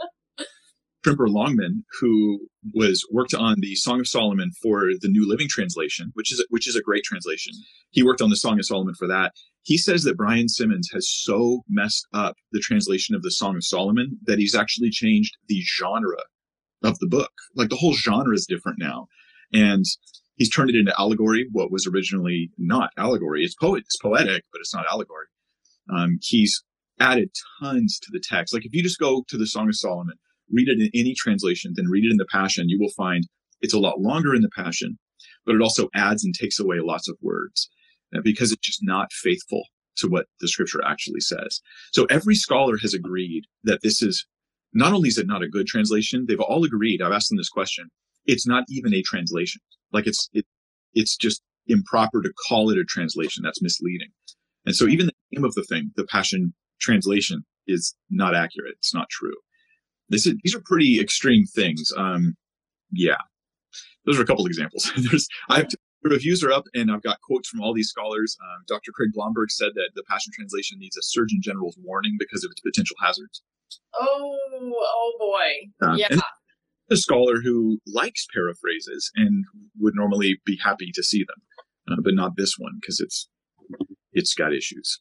Tremper 1.03 1.27
Longman, 1.27 1.83
who 1.99 2.47
was 2.75 3.03
worked 3.11 3.33
on 3.33 3.55
the 3.59 3.73
Song 3.75 4.01
of 4.01 4.07
Solomon 4.07 4.51
for 4.61 4.91
the 4.99 5.07
New 5.07 5.27
Living 5.27 5.47
Translation, 5.49 6.11
which 6.13 6.31
is 6.31 6.45
which 6.49 6.67
is 6.67 6.75
a 6.75 6.81
great 6.81 7.03
translation. 7.03 7.53
He 7.89 8.03
worked 8.03 8.21
on 8.21 8.29
the 8.29 8.35
Song 8.35 8.59
of 8.59 8.65
Solomon 8.65 8.93
for 8.93 9.07
that. 9.07 9.33
He 9.63 9.77
says 9.77 10.03
that 10.03 10.17
Brian 10.17 10.49
Simmons 10.49 10.89
has 10.93 11.09
so 11.09 11.63
messed 11.69 12.07
up 12.13 12.35
the 12.51 12.59
translation 12.59 13.15
of 13.15 13.21
the 13.21 13.31
Song 13.31 13.55
of 13.55 13.63
Solomon 13.63 14.17
that 14.25 14.39
he's 14.39 14.55
actually 14.55 14.89
changed 14.89 15.37
the 15.47 15.61
genre 15.61 16.17
of 16.83 16.97
the 16.99 17.07
book. 17.07 17.31
Like 17.55 17.69
the 17.69 17.75
whole 17.75 17.93
genre 17.93 18.33
is 18.33 18.47
different 18.47 18.79
now. 18.79 19.07
And 19.53 19.85
he's 20.35 20.49
turned 20.49 20.71
it 20.71 20.75
into 20.75 20.99
allegory, 20.99 21.47
what 21.51 21.71
was 21.71 21.85
originally 21.85 22.49
not 22.57 22.89
allegory. 22.97 23.43
It's 23.43 23.53
poet, 23.53 23.83
it's 23.85 23.97
poetic, 23.97 24.43
but 24.51 24.59
it's 24.61 24.73
not 24.73 24.85
allegory. 24.91 25.27
Um, 25.95 26.17
he's 26.21 26.63
added 26.99 27.29
tons 27.61 27.99
to 27.99 28.09
the 28.11 28.21
text. 28.23 28.53
Like 28.53 28.65
if 28.65 28.73
you 28.73 28.81
just 28.81 28.99
go 28.99 29.23
to 29.27 29.37
the 29.37 29.47
Song 29.47 29.67
of 29.67 29.75
Solomon, 29.75 30.15
read 30.51 30.69
it 30.69 30.79
in 30.79 30.89
any 30.99 31.13
translation, 31.13 31.73
then 31.75 31.87
read 31.87 32.05
it 32.05 32.11
in 32.11 32.17
the 32.17 32.27
Passion, 32.31 32.69
you 32.69 32.79
will 32.79 32.91
find 32.97 33.27
it's 33.61 33.73
a 33.75 33.79
lot 33.79 33.99
longer 33.99 34.33
in 34.33 34.41
the 34.41 34.49
Passion, 34.55 34.97
but 35.45 35.53
it 35.53 35.61
also 35.61 35.89
adds 35.93 36.23
and 36.23 36.33
takes 36.33 36.59
away 36.59 36.77
lots 36.79 37.07
of 37.07 37.17
words 37.21 37.69
because 38.23 38.51
it's 38.51 38.65
just 38.65 38.79
not 38.81 39.11
faithful 39.13 39.63
to 39.97 40.07
what 40.07 40.25
the 40.39 40.47
scripture 40.47 40.83
actually 40.85 41.19
says. 41.19 41.61
So 41.93 42.05
every 42.05 42.35
scholar 42.35 42.77
has 42.77 42.93
agreed 42.93 43.45
that 43.63 43.81
this 43.83 44.01
is 44.01 44.25
not 44.73 44.93
only 44.93 45.09
is 45.09 45.17
it 45.17 45.27
not 45.27 45.43
a 45.43 45.49
good 45.49 45.67
translation, 45.67 46.25
they've 46.27 46.39
all 46.39 46.63
agreed. 46.63 47.01
I've 47.01 47.11
asked 47.11 47.29
them 47.29 47.37
this 47.37 47.49
question. 47.49 47.89
It's 48.25 48.47
not 48.47 48.63
even 48.69 48.93
a 48.93 49.01
translation. 49.01 49.61
Like 49.91 50.07
it's, 50.07 50.29
it, 50.33 50.45
it's 50.93 51.17
just 51.17 51.41
improper 51.67 52.21
to 52.21 52.31
call 52.47 52.69
it 52.69 52.77
a 52.77 52.83
translation. 52.85 53.43
That's 53.43 53.61
misleading. 53.61 54.09
And 54.65 54.75
so 54.75 54.87
even 54.87 55.07
the 55.07 55.13
name 55.31 55.43
of 55.43 55.53
the 55.55 55.63
thing, 55.63 55.91
the 55.95 56.05
Passion 56.05 56.53
translation 56.79 57.43
is 57.67 57.95
not 58.09 58.35
accurate. 58.35 58.75
It's 58.77 58.93
not 58.93 59.09
true. 59.09 59.35
This 60.09 60.25
is, 60.25 60.35
these 60.43 60.55
are 60.55 60.61
pretty 60.65 60.99
extreme 60.99 61.45
things. 61.45 61.91
Um, 61.97 62.35
yeah, 62.91 63.17
those 64.05 64.19
are 64.19 64.23
a 64.23 64.25
couple 64.25 64.45
examples. 64.45 64.91
There's, 64.97 65.27
I 65.49 65.57
have 65.57 65.67
to, 65.69 65.77
reviews 66.03 66.43
are 66.43 66.51
up 66.51 66.65
and 66.73 66.91
I've 66.91 67.03
got 67.03 67.21
quotes 67.21 67.49
from 67.49 67.61
all 67.61 67.73
these 67.73 67.89
scholars. 67.89 68.37
Um, 68.41 68.63
Dr. 68.67 68.91
Craig 68.93 69.11
Blomberg 69.13 69.51
said 69.51 69.71
that 69.75 69.91
the 69.95 70.03
Passion 70.03 70.31
Translation 70.33 70.79
needs 70.79 70.97
a 70.97 71.01
Surgeon 71.03 71.39
General's 71.41 71.77
warning 71.83 72.15
because 72.19 72.43
of 72.43 72.51
its 72.51 72.61
potential 72.61 72.95
hazards. 73.01 73.43
Oh, 73.99 74.37
oh 74.53 75.13
boy. 75.19 75.87
Uh, 75.87 75.95
yeah. 75.95 76.19
A 76.89 76.97
scholar 76.97 77.39
who 77.41 77.79
likes 77.87 78.25
paraphrases 78.33 79.11
and 79.15 79.45
would 79.79 79.95
normally 79.95 80.41
be 80.45 80.57
happy 80.61 80.91
to 80.93 81.03
see 81.03 81.23
them, 81.23 81.41
uh, 81.89 82.01
but 82.03 82.13
not 82.13 82.35
this 82.35 82.55
one 82.57 82.73
because 82.81 82.99
it's 82.99 83.29
it's 84.11 84.33
got 84.33 84.53
issues. 84.53 84.99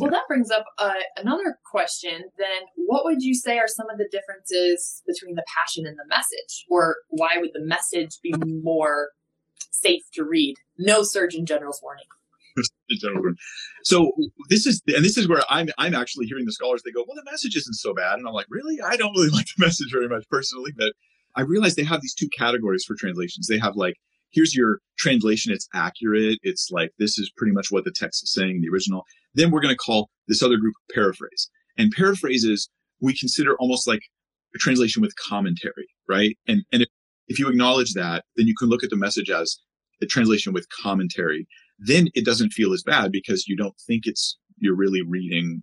Well, 0.00 0.10
that 0.10 0.28
brings 0.28 0.50
up 0.50 0.64
uh, 0.78 0.92
another 1.16 1.58
question. 1.70 2.24
Then, 2.38 2.62
what 2.76 3.04
would 3.04 3.22
you 3.22 3.34
say 3.34 3.58
are 3.58 3.68
some 3.68 3.88
of 3.90 3.98
the 3.98 4.08
differences 4.10 5.02
between 5.06 5.36
the 5.36 5.44
passion 5.56 5.86
and 5.86 5.96
the 5.96 6.06
message, 6.08 6.64
or 6.68 6.96
why 7.10 7.36
would 7.36 7.50
the 7.52 7.64
message 7.64 8.18
be 8.22 8.32
more 8.62 9.10
safe 9.84 10.02
to 10.14 10.24
read? 10.24 10.56
No 10.78 11.02
Surgeon 11.02 11.46
General's 11.46 11.80
warning. 11.82 12.04
So 13.82 14.12
this 14.48 14.66
is, 14.66 14.80
and 14.86 15.04
this 15.04 15.18
is 15.18 15.28
where 15.28 15.42
I'm, 15.50 15.68
I'm 15.76 15.94
actually 15.94 16.26
hearing 16.26 16.46
the 16.46 16.52
scholars. 16.52 16.82
They 16.84 16.92
go, 16.92 17.04
well, 17.06 17.16
the 17.16 17.30
message 17.30 17.56
isn't 17.56 17.74
so 17.74 17.92
bad, 17.92 18.18
and 18.18 18.26
I'm 18.26 18.34
like, 18.34 18.46
really? 18.48 18.80
I 18.80 18.96
don't 18.96 19.12
really 19.12 19.28
like 19.32 19.46
the 19.56 19.64
message 19.64 19.88
very 19.92 20.08
much 20.08 20.24
personally, 20.30 20.72
but 20.76 20.92
I 21.36 21.42
realize 21.42 21.74
they 21.74 21.84
have 21.84 22.00
these 22.00 22.14
two 22.14 22.28
categories 22.36 22.84
for 22.84 22.94
translations. 22.94 23.46
They 23.48 23.58
have 23.58 23.76
like, 23.76 23.94
here's 24.30 24.54
your 24.54 24.78
translation. 24.98 25.52
It's 25.52 25.68
accurate. 25.74 26.38
It's 26.42 26.70
like 26.70 26.90
this 26.98 27.18
is 27.18 27.30
pretty 27.36 27.52
much 27.52 27.68
what 27.70 27.84
the 27.84 27.92
text 27.94 28.22
is 28.22 28.32
saying 28.32 28.56
in 28.56 28.60
the 28.60 28.68
original. 28.72 29.04
Then 29.34 29.50
we're 29.50 29.60
going 29.60 29.74
to 29.74 29.78
call 29.78 30.10
this 30.28 30.42
other 30.42 30.56
group 30.56 30.74
paraphrase, 30.92 31.50
and 31.76 31.92
paraphrases 31.92 32.68
we 33.00 33.16
consider 33.16 33.56
almost 33.56 33.86
like 33.86 34.00
a 34.54 34.58
translation 34.58 35.02
with 35.02 35.14
commentary, 35.16 35.88
right? 36.08 36.36
And 36.46 36.62
and 36.72 36.82
if, 36.82 36.88
if 37.26 37.38
you 37.38 37.48
acknowledge 37.48 37.94
that, 37.94 38.24
then 38.36 38.46
you 38.46 38.54
can 38.56 38.68
look 38.68 38.84
at 38.84 38.90
the 38.90 38.96
message 38.96 39.30
as 39.30 39.58
a 40.04 40.06
translation 40.06 40.52
with 40.52 40.66
commentary 40.82 41.46
then 41.78 42.08
it 42.14 42.24
doesn't 42.24 42.52
feel 42.52 42.72
as 42.72 42.82
bad 42.82 43.12
because 43.12 43.46
you 43.46 43.56
don't 43.56 43.74
think 43.86 44.06
it's 44.06 44.38
you're 44.58 44.76
really 44.76 45.02
reading 45.02 45.62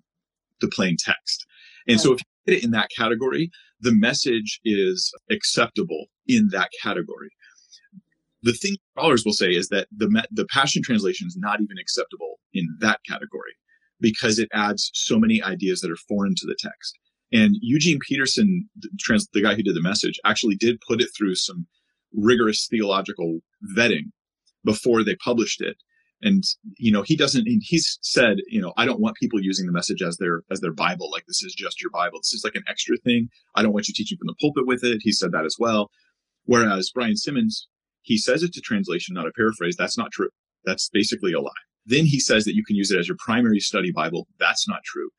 the 0.59 0.67
plain 0.67 0.95
text. 0.99 1.45
And 1.87 1.95
right. 1.95 2.03
so 2.03 2.13
if 2.13 2.19
you 2.19 2.25
put 2.45 2.53
it 2.55 2.63
in 2.63 2.71
that 2.71 2.89
category, 2.95 3.49
the 3.79 3.93
message 3.93 4.59
is 4.63 5.11
acceptable 5.29 6.05
in 6.27 6.49
that 6.51 6.69
category. 6.83 7.29
The 8.43 8.53
thing 8.53 8.75
scholars 8.97 9.23
will 9.25 9.33
say 9.33 9.51
is 9.51 9.69
that 9.69 9.87
the 9.95 10.25
the 10.31 10.45
Passion 10.45 10.81
Translation 10.83 11.27
is 11.27 11.37
not 11.37 11.61
even 11.61 11.77
acceptable 11.79 12.39
in 12.53 12.67
that 12.79 12.99
category 13.07 13.53
because 13.99 14.39
it 14.39 14.49
adds 14.51 14.89
so 14.93 15.19
many 15.19 15.43
ideas 15.43 15.81
that 15.81 15.91
are 15.91 16.07
foreign 16.07 16.33
to 16.35 16.47
the 16.47 16.55
text. 16.59 16.97
And 17.33 17.55
Eugene 17.61 17.99
Peterson, 18.05 18.67
the, 18.75 18.89
trans, 18.99 19.27
the 19.31 19.41
guy 19.41 19.53
who 19.53 19.63
did 19.63 19.75
the 19.75 19.81
message, 19.81 20.19
actually 20.25 20.55
did 20.55 20.81
put 20.85 21.01
it 21.01 21.09
through 21.15 21.35
some 21.35 21.67
rigorous 22.13 22.67
theological 22.69 23.39
vetting 23.77 24.09
before 24.63 25.03
they 25.03 25.15
published 25.15 25.61
it. 25.61 25.77
And 26.23 26.43
you 26.77 26.91
know 26.91 27.01
he 27.01 27.15
doesn't 27.15 27.47
he's 27.61 27.97
said 28.03 28.37
you 28.47 28.61
know 28.61 28.73
i 28.77 28.85
don't 28.85 28.99
want 28.99 29.15
people 29.15 29.41
using 29.41 29.65
the 29.65 29.71
message 29.71 30.03
as 30.03 30.17
their 30.17 30.43
as 30.51 30.59
their 30.59 30.73
bible 30.73 31.09
like 31.09 31.23
this 31.27 31.41
is 31.41 31.55
just 31.55 31.81
your 31.81 31.89
bible. 31.89 32.19
This 32.19 32.33
is 32.33 32.43
like 32.43 32.53
an 32.55 32.63
extra 32.67 32.95
thing. 32.97 33.29
I 33.55 33.63
don't 33.63 33.73
want 33.73 33.87
you 33.87 33.93
teaching 33.95 34.19
from 34.19 34.27
the 34.27 34.35
pulpit 34.39 34.67
with 34.67 34.83
it. 34.83 35.01
He 35.01 35.11
said 35.11 35.31
that 35.31 35.45
as 35.45 35.55
well. 35.59 35.89
Whereas 36.45 36.91
brian 36.93 37.17
simmons 37.17 37.67
he 38.03 38.17
says 38.17 38.43
it's 38.43 38.57
a 38.57 38.61
translation 38.61 39.15
not 39.15 39.25
a 39.25 39.31
paraphrase. 39.35 39.75
That's 39.75 39.97
not 39.97 40.11
true. 40.11 40.29
That's 40.63 40.89
basically 40.89 41.33
a 41.33 41.41
lie. 41.41 41.49
Then 41.87 42.05
he 42.05 42.19
says 42.19 42.45
that 42.45 42.55
you 42.55 42.63
can 42.63 42.75
use 42.75 42.91
it 42.91 42.99
as 42.99 43.07
your 43.07 43.17
primary 43.25 43.59
study 43.59 43.91
bible. 43.91 44.27
That's 44.39 44.67
not 44.67 44.83
true. 44.83 45.09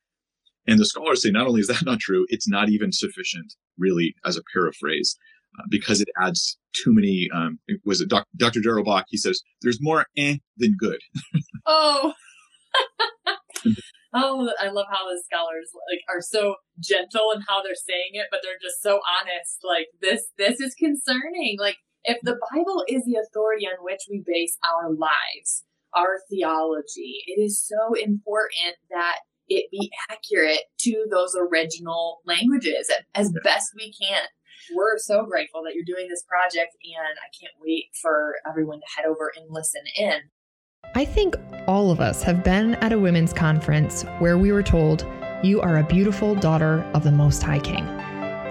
And 0.65 0.79
the 0.79 0.85
scholars 0.85 1.23
say 1.23 1.31
not 1.31 1.47
only 1.47 1.59
is 1.59 1.67
that 1.67 1.83
not 1.85 1.99
true 1.99 2.25
it's 2.29 2.47
not 2.47 2.69
even 2.69 2.93
sufficient 2.93 3.55
really 3.77 4.15
as 4.23 4.37
a 4.37 4.43
paraphrase 4.53 5.17
uh, 5.59 5.63
because 5.69 6.01
it 6.01 6.09
adds 6.19 6.57
too 6.73 6.93
many. 6.93 7.29
Um, 7.33 7.59
was 7.85 8.01
it 8.01 8.09
Doc, 8.09 8.27
Dr. 8.35 8.61
Darrell 8.61 8.83
Bock? 8.83 9.05
He 9.07 9.17
says 9.17 9.41
there's 9.61 9.79
more 9.81 10.05
eh 10.17 10.37
than 10.57 10.75
good. 10.77 10.99
oh. 11.65 12.13
oh, 14.13 14.51
I 14.59 14.69
love 14.69 14.87
how 14.91 15.07
the 15.07 15.21
scholars 15.25 15.69
like 15.91 16.01
are 16.09 16.21
so 16.21 16.55
gentle 16.79 17.31
in 17.35 17.41
how 17.47 17.61
they're 17.61 17.75
saying 17.75 18.11
it, 18.13 18.27
but 18.31 18.39
they're 18.43 18.59
just 18.61 18.81
so 18.81 18.99
honest. 19.19 19.59
Like 19.63 19.87
this, 20.01 20.27
this 20.37 20.59
is 20.59 20.75
concerning. 20.75 21.57
Like 21.59 21.77
if 22.03 22.17
the 22.23 22.37
Bible 22.51 22.83
is 22.87 23.03
the 23.05 23.19
authority 23.21 23.65
on 23.65 23.83
which 23.83 24.01
we 24.09 24.23
base 24.25 24.57
our 24.63 24.89
lives, 24.89 25.63
our 25.95 26.19
theology, 26.29 27.23
it 27.27 27.41
is 27.41 27.61
so 27.61 27.93
important 27.93 28.75
that 28.89 29.19
it 29.49 29.69
be 29.71 29.91
accurate 30.09 30.61
to 30.79 31.05
those 31.11 31.35
original 31.35 32.21
languages 32.25 32.91
as 33.13 33.31
best 33.43 33.71
we 33.75 33.93
can 33.93 34.23
we're 34.73 34.97
so 34.97 35.25
grateful 35.25 35.63
that 35.63 35.73
you're 35.75 35.85
doing 35.85 36.07
this 36.09 36.23
project, 36.23 36.75
and 36.83 37.17
I 37.17 37.29
can't 37.39 37.53
wait 37.61 37.85
for 38.01 38.35
everyone 38.47 38.79
to 38.79 38.85
head 38.95 39.05
over 39.05 39.31
and 39.35 39.45
listen 39.49 39.81
in. 39.97 40.21
I 40.95 41.05
think 41.05 41.35
all 41.67 41.91
of 41.91 41.99
us 41.99 42.21
have 42.23 42.43
been 42.43 42.75
at 42.75 42.93
a 42.93 42.99
women's 42.99 43.33
conference 43.33 44.03
where 44.19 44.37
we 44.37 44.51
were 44.51 44.63
told, 44.63 45.07
You 45.43 45.61
are 45.61 45.77
a 45.77 45.83
beautiful 45.83 46.35
daughter 46.35 46.83
of 46.93 47.03
the 47.03 47.11
Most 47.11 47.41
High 47.41 47.59
King. 47.59 47.87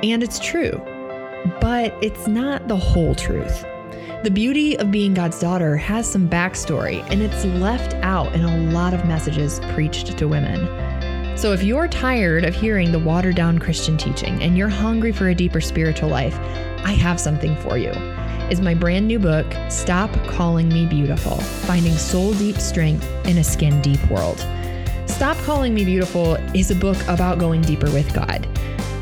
And 0.02 0.22
it's 0.22 0.38
true, 0.40 0.80
but 1.60 1.94
it's 2.02 2.26
not 2.26 2.66
the 2.68 2.76
whole 2.76 3.14
truth. 3.14 3.64
The 4.24 4.30
beauty 4.30 4.78
of 4.78 4.90
being 4.90 5.14
God's 5.14 5.40
daughter 5.40 5.76
has 5.76 6.10
some 6.10 6.28
backstory, 6.28 7.04
and 7.10 7.22
it's 7.22 7.44
left 7.44 7.94
out 8.04 8.32
in 8.34 8.44
a 8.44 8.72
lot 8.72 8.94
of 8.94 9.04
messages 9.06 9.60
preached 9.74 10.16
to 10.18 10.28
women. 10.28 10.66
So, 11.34 11.52
if 11.52 11.62
you're 11.62 11.88
tired 11.88 12.44
of 12.44 12.54
hearing 12.54 12.92
the 12.92 12.98
watered 12.98 13.36
down 13.36 13.58
Christian 13.58 13.96
teaching 13.96 14.42
and 14.42 14.56
you're 14.56 14.68
hungry 14.68 15.12
for 15.12 15.28
a 15.28 15.34
deeper 15.34 15.60
spiritual 15.60 16.08
life, 16.08 16.38
I 16.84 16.92
have 16.92 17.18
something 17.18 17.56
for 17.56 17.78
you. 17.78 17.90
is 18.50 18.60
my 18.60 18.74
brand 18.74 19.08
new 19.08 19.18
book, 19.18 19.46
Stop 19.68 20.12
Calling 20.26 20.68
Me 20.68 20.86
Beautiful 20.86 21.38
Finding 21.38 21.94
Soul 21.94 22.34
Deep 22.34 22.58
Strength 22.58 23.08
in 23.26 23.38
a 23.38 23.44
Skin 23.44 23.80
Deep 23.80 24.04
World. 24.10 24.38
Stop 25.06 25.36
Calling 25.38 25.74
Me 25.74 25.84
Beautiful 25.84 26.34
is 26.54 26.70
a 26.70 26.76
book 26.76 26.98
about 27.08 27.38
going 27.38 27.62
deeper 27.62 27.90
with 27.90 28.12
God. 28.14 28.46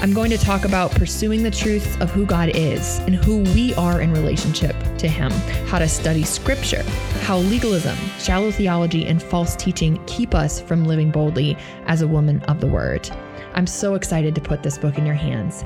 I'm 0.03 0.15
going 0.15 0.31
to 0.31 0.39
talk 0.39 0.65
about 0.65 0.93
pursuing 0.93 1.43
the 1.43 1.51
truths 1.51 1.99
of 2.01 2.11
who 2.11 2.25
God 2.25 2.53
is 2.55 3.01
and 3.01 3.15
who 3.15 3.43
we 3.53 3.75
are 3.75 4.01
in 4.01 4.15
relationship 4.15 4.75
to 4.97 5.07
Him, 5.07 5.31
how 5.67 5.79
to 5.79 5.87
study 5.87 6.23
Scripture, 6.23 6.83
how 7.21 7.37
legalism, 7.37 7.99
shallow 8.19 8.51
theology, 8.51 9.05
and 9.05 9.23
false 9.23 9.55
teaching 9.55 10.03
keep 10.07 10.35
us 10.35 10.59
from 10.59 10.87
living 10.87 11.11
boldly 11.11 11.55
as 11.85 12.01
a 12.01 12.09
woman 12.09 12.41
of 12.45 12.63
the 12.63 12.67
Word. 12.67 13.11
I'm 13.53 13.67
so 13.67 13.95
excited 13.95 14.35
to 14.37 14.41
put 14.41 14.63
this 14.63 14.79
book 14.79 14.97
in 14.97 15.05
your 15.05 15.15
hands. 15.15 15.65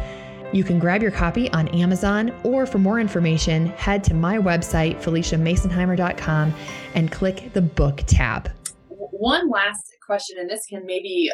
You 0.52 0.64
can 0.64 0.80
grab 0.80 1.00
your 1.00 1.12
copy 1.12 1.48
on 1.52 1.68
Amazon, 1.68 2.34
or 2.42 2.66
for 2.66 2.78
more 2.78 2.98
information, 2.98 3.66
head 3.68 4.02
to 4.02 4.14
my 4.14 4.38
website, 4.38 5.00
FeliciaMasonheimer.com, 5.00 6.52
and 6.96 7.12
click 7.12 7.52
the 7.52 7.62
book 7.62 8.02
tab. 8.08 8.50
One 8.88 9.48
last 9.48 9.84
question, 10.04 10.38
and 10.40 10.50
this 10.50 10.66
can 10.66 10.84
maybe, 10.84 11.30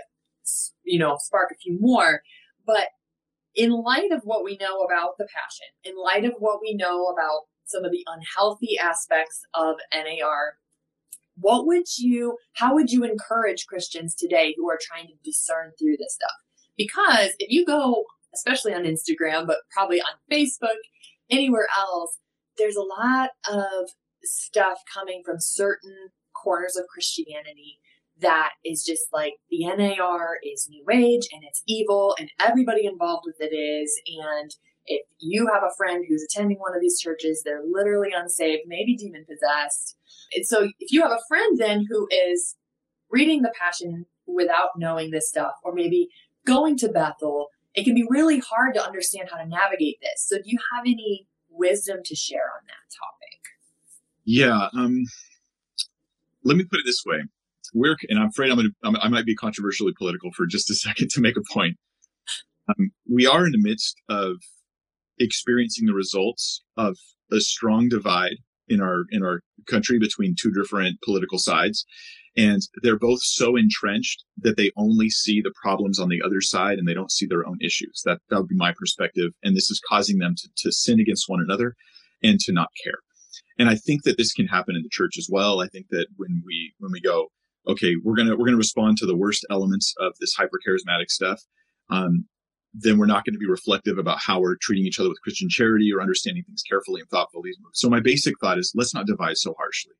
you 0.84 0.98
know, 0.98 1.16
spark 1.18 1.48
a 1.50 1.56
few 1.56 1.78
more 1.80 2.20
but 2.66 2.88
in 3.54 3.70
light 3.70 4.12
of 4.12 4.22
what 4.24 4.44
we 4.44 4.56
know 4.58 4.80
about 4.80 5.18
the 5.18 5.26
passion, 5.26 5.66
in 5.84 5.94
light 5.96 6.24
of 6.24 6.34
what 6.38 6.60
we 6.60 6.74
know 6.74 7.06
about 7.06 7.42
some 7.64 7.84
of 7.84 7.90
the 7.90 8.04
unhealthy 8.06 8.78
aspects 8.78 9.42
of 9.54 9.76
NAR, 9.92 10.54
what 11.36 11.66
would 11.66 11.86
you, 11.98 12.36
how 12.54 12.74
would 12.74 12.90
you 12.90 13.04
encourage 13.04 13.66
Christians 13.66 14.14
today 14.14 14.54
who 14.56 14.68
are 14.70 14.78
trying 14.80 15.06
to 15.06 15.14
discern 15.24 15.72
through 15.78 15.96
this 15.96 16.14
stuff? 16.14 16.36
Because 16.76 17.30
if 17.38 17.50
you 17.50 17.64
go, 17.64 18.04
especially 18.34 18.74
on 18.74 18.84
Instagram, 18.84 19.46
but 19.46 19.58
probably 19.72 20.00
on 20.00 20.14
Facebook, 20.30 20.78
anywhere 21.30 21.68
else, 21.76 22.18
there's 22.58 22.76
a 22.76 22.82
lot 22.82 23.30
of 23.50 23.90
stuff 24.22 24.78
coming 24.92 25.22
from 25.24 25.36
certain 25.40 26.10
corners 26.34 26.76
of 26.76 26.86
Christianity 26.92 27.78
that 28.20 28.50
is 28.64 28.84
just 28.84 29.04
like 29.12 29.34
the 29.50 29.66
NAR 29.66 30.38
is 30.44 30.68
new 30.68 30.84
age 30.90 31.28
and 31.32 31.42
it's 31.44 31.62
evil 31.66 32.14
and 32.18 32.30
everybody 32.40 32.86
involved 32.86 33.24
with 33.26 33.36
it 33.40 33.54
is. 33.54 34.00
And 34.22 34.54
if 34.86 35.02
you 35.18 35.48
have 35.52 35.62
a 35.62 35.74
friend 35.76 36.04
who's 36.08 36.24
attending 36.24 36.58
one 36.58 36.74
of 36.74 36.80
these 36.80 37.00
churches, 37.00 37.42
they're 37.44 37.62
literally 37.70 38.10
unsaved, 38.14 38.62
maybe 38.66 38.96
demon 38.96 39.24
possessed. 39.28 39.96
And 40.34 40.46
so 40.46 40.68
if 40.78 40.92
you 40.92 41.02
have 41.02 41.12
a 41.12 41.20
friend 41.28 41.58
then 41.58 41.86
who 41.88 42.08
is 42.10 42.56
reading 43.10 43.42
the 43.42 43.52
Passion 43.58 44.06
without 44.26 44.70
knowing 44.76 45.10
this 45.10 45.28
stuff, 45.28 45.54
or 45.64 45.74
maybe 45.74 46.08
going 46.46 46.76
to 46.78 46.88
Bethel, 46.88 47.48
it 47.74 47.84
can 47.84 47.94
be 47.94 48.06
really 48.08 48.38
hard 48.38 48.74
to 48.74 48.84
understand 48.84 49.28
how 49.30 49.38
to 49.38 49.46
navigate 49.46 49.98
this. 50.00 50.26
So 50.28 50.36
do 50.36 50.44
you 50.44 50.58
have 50.74 50.82
any 50.86 51.26
wisdom 51.48 51.98
to 52.04 52.14
share 52.14 52.50
on 52.56 52.66
that 52.66 52.96
topic? 52.96 53.40
Yeah. 54.24 54.68
Um, 54.72 55.04
let 56.44 56.56
me 56.56 56.64
put 56.64 56.80
it 56.80 56.86
this 56.86 57.04
way 57.04 57.22
we're, 57.74 57.96
and 58.08 58.18
I'm 58.18 58.28
afraid 58.28 58.50
I'm 58.50 58.58
to, 58.58 59.00
I 59.00 59.08
might 59.08 59.26
be 59.26 59.34
controversially 59.34 59.92
political 59.96 60.30
for 60.32 60.46
just 60.46 60.70
a 60.70 60.74
second 60.74 61.10
to 61.10 61.20
make 61.20 61.36
a 61.36 61.52
point. 61.52 61.76
Um, 62.68 62.90
we 63.10 63.26
are 63.26 63.46
in 63.46 63.52
the 63.52 63.58
midst 63.60 63.96
of 64.08 64.36
experiencing 65.18 65.86
the 65.86 65.94
results 65.94 66.62
of 66.76 66.96
a 67.32 67.40
strong 67.40 67.88
divide 67.88 68.36
in 68.68 68.80
our 68.80 69.04
in 69.10 69.22
our 69.22 69.42
country 69.68 69.98
between 69.98 70.34
two 70.40 70.52
different 70.52 70.98
political 71.02 71.38
sides 71.38 71.84
and 72.36 72.62
they're 72.82 72.98
both 72.98 73.20
so 73.22 73.56
entrenched 73.56 74.24
that 74.38 74.56
they 74.56 74.70
only 74.76 75.10
see 75.10 75.40
the 75.40 75.52
problems 75.60 75.98
on 75.98 76.08
the 76.08 76.22
other 76.24 76.40
side 76.40 76.78
and 76.78 76.86
they 76.86 76.94
don't 76.94 77.10
see 77.10 77.26
their 77.26 77.46
own 77.46 77.58
issues. 77.60 78.02
That 78.04 78.20
that 78.28 78.38
would 78.38 78.48
be 78.48 78.56
my 78.56 78.72
perspective 78.72 79.32
and 79.42 79.56
this 79.56 79.70
is 79.70 79.80
causing 79.86 80.18
them 80.18 80.34
to, 80.36 80.48
to 80.58 80.72
sin 80.72 81.00
against 81.00 81.28
one 81.28 81.40
another 81.40 81.74
and 82.22 82.38
to 82.40 82.52
not 82.52 82.68
care. 82.84 82.98
And 83.58 83.68
i 83.68 83.74
think 83.74 84.04
that 84.04 84.16
this 84.16 84.32
can 84.32 84.46
happen 84.46 84.76
in 84.76 84.82
the 84.82 84.88
church 84.90 85.18
as 85.18 85.28
well. 85.30 85.60
I 85.60 85.68
think 85.68 85.86
that 85.90 86.06
when 86.16 86.42
we 86.46 86.72
when 86.78 86.92
we 86.92 87.00
go 87.00 87.28
okay, 87.66 87.94
we're 88.02 88.16
gonna 88.16 88.36
we're 88.36 88.46
gonna 88.46 88.56
respond 88.56 88.96
to 88.98 89.06
the 89.06 89.16
worst 89.16 89.46
elements 89.50 89.94
of 89.98 90.12
this 90.20 90.34
hyper 90.34 90.58
charismatic 90.66 91.10
stuff. 91.10 91.42
Um, 91.90 92.26
then 92.72 92.98
we're 92.98 93.06
not 93.06 93.24
going 93.24 93.34
to 93.34 93.38
be 93.38 93.48
reflective 93.48 93.98
about 93.98 94.18
how 94.20 94.40
we're 94.40 94.56
treating 94.60 94.86
each 94.86 95.00
other 95.00 95.08
with 95.08 95.20
Christian 95.22 95.48
charity 95.48 95.92
or 95.92 96.00
understanding 96.00 96.44
things 96.44 96.62
carefully 96.62 97.00
and 97.00 97.10
thoughtfully. 97.10 97.50
So 97.72 97.88
my 97.90 98.00
basic 98.00 98.34
thought 98.40 98.58
is 98.58 98.72
let's 98.76 98.94
not 98.94 99.06
divide 99.06 99.36
so 99.38 99.54
harshly. 99.58 99.94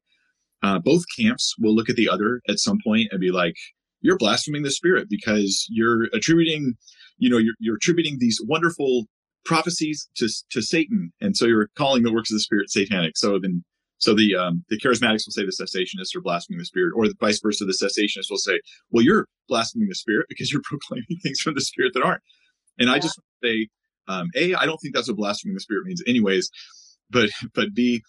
Uh, 0.62 0.79
both 0.79 1.03
camps 1.18 1.55
will 1.59 1.75
look 1.75 1.88
at 1.88 1.96
the 1.96 2.09
other 2.09 2.42
at 2.49 2.59
some 2.59 2.79
point 2.85 3.09
and 3.11 3.20
be 3.20 3.31
like, 3.31 3.57
"You're 4.03 4.18
blaspheming 4.18 4.62
the 4.62 4.70
Spirit 4.70 5.09
because 5.09 5.66
you're 5.70 6.05
attributing, 6.12 6.75
you 7.18 7.31
know, 7.31 7.38
you're, 7.38 7.55
you're 7.59 7.77
attributing 7.77 8.18
these 8.18 8.40
wonderful 8.46 9.07
prophecies 9.44 10.09
to 10.16 10.29
to 10.51 10.62
Satan, 10.62 11.12
and 11.20 11.37
so 11.37 11.46
you're 11.46 11.70
calling 11.77 12.03
the 12.03 12.12
works 12.12 12.31
of 12.31 12.37
the 12.37 12.40
Spirit 12.40 12.70
satanic. 12.70 13.16
So 13.16 13.38
then 13.38 13.64
so 14.00 14.14
the 14.14 14.34
um, 14.34 14.64
the 14.70 14.78
charismatics 14.78 15.26
will 15.26 15.32
say 15.32 15.44
the 15.44 15.52
cessationists 15.52 16.16
are 16.16 16.22
blaspheming 16.22 16.58
the 16.58 16.64
spirit, 16.64 16.92
or 16.96 17.06
the 17.06 17.14
vice 17.20 17.38
versa. 17.40 17.66
The 17.66 17.72
cessationists 17.72 18.30
will 18.30 18.38
say, 18.38 18.60
"Well, 18.90 19.04
you're 19.04 19.28
blaspheming 19.46 19.88
the 19.88 19.94
spirit 19.94 20.26
because 20.28 20.50
you're 20.50 20.62
proclaiming 20.64 21.18
things 21.22 21.40
from 21.40 21.54
the 21.54 21.60
spirit 21.60 21.92
that 21.94 22.02
aren't." 22.02 22.22
And 22.78 22.88
yeah. 22.88 22.94
I 22.94 22.98
just 22.98 23.20
say, 23.44 23.68
um, 24.08 24.28
a, 24.34 24.54
I 24.54 24.64
don't 24.64 24.78
think 24.78 24.94
that's 24.94 25.08
what 25.08 25.18
blaspheming 25.18 25.54
the 25.54 25.60
spirit 25.60 25.84
means, 25.84 26.02
anyways. 26.06 26.50
But 27.10 27.30
but 27.54 27.74
b, 27.74 28.02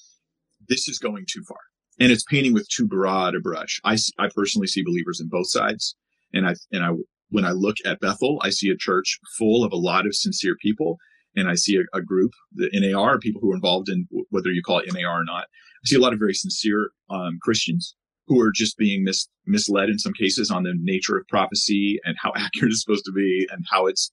this 0.69 0.87
is 0.87 0.97
going 0.97 1.25
too 1.29 1.43
far, 1.47 1.59
and 1.99 2.11
it's 2.11 2.23
painting 2.23 2.53
with 2.53 2.69
too 2.69 2.87
broad 2.87 3.35
a 3.35 3.41
brush. 3.41 3.81
I 3.83 3.97
I 4.17 4.29
personally 4.33 4.67
see 4.67 4.83
believers 4.83 5.19
in 5.19 5.27
both 5.27 5.49
sides, 5.49 5.95
and 6.33 6.47
I 6.47 6.55
and 6.71 6.85
I 6.85 6.91
when 7.31 7.43
I 7.43 7.51
look 7.51 7.77
at 7.85 7.99
Bethel, 7.99 8.39
I 8.43 8.49
see 8.49 8.69
a 8.69 8.77
church 8.77 9.19
full 9.37 9.65
of 9.65 9.73
a 9.73 9.77
lot 9.77 10.05
of 10.05 10.15
sincere 10.15 10.55
people 10.55 10.97
and 11.35 11.49
I 11.49 11.55
see 11.55 11.77
a, 11.77 11.97
a, 11.97 12.01
group, 12.01 12.33
the 12.53 12.69
NAR, 12.73 13.17
people 13.17 13.39
who 13.39 13.53
are 13.53 13.55
involved 13.55 13.87
in 13.87 14.05
whether 14.31 14.49
you 14.49 14.61
call 14.61 14.79
it 14.79 14.93
NAR 14.93 15.21
or 15.21 15.23
not, 15.23 15.45
I 15.83 15.87
see 15.87 15.95
a 15.95 15.99
lot 15.99 16.13
of 16.13 16.19
very 16.19 16.33
sincere 16.33 16.91
um, 17.09 17.39
Christians 17.41 17.95
who 18.27 18.39
are 18.39 18.51
just 18.51 18.77
being 18.77 19.03
mis- 19.03 19.27
misled 19.45 19.89
in 19.89 19.99
some 19.99 20.13
cases 20.13 20.51
on 20.51 20.63
the 20.63 20.73
nature 20.79 21.17
of 21.17 21.27
prophecy 21.27 21.99
and 22.05 22.15
how 22.21 22.31
accurate 22.35 22.71
it's 22.71 22.81
supposed 22.81 23.05
to 23.05 23.11
be 23.11 23.47
and 23.51 23.65
how 23.69 23.87
it's 23.87 24.11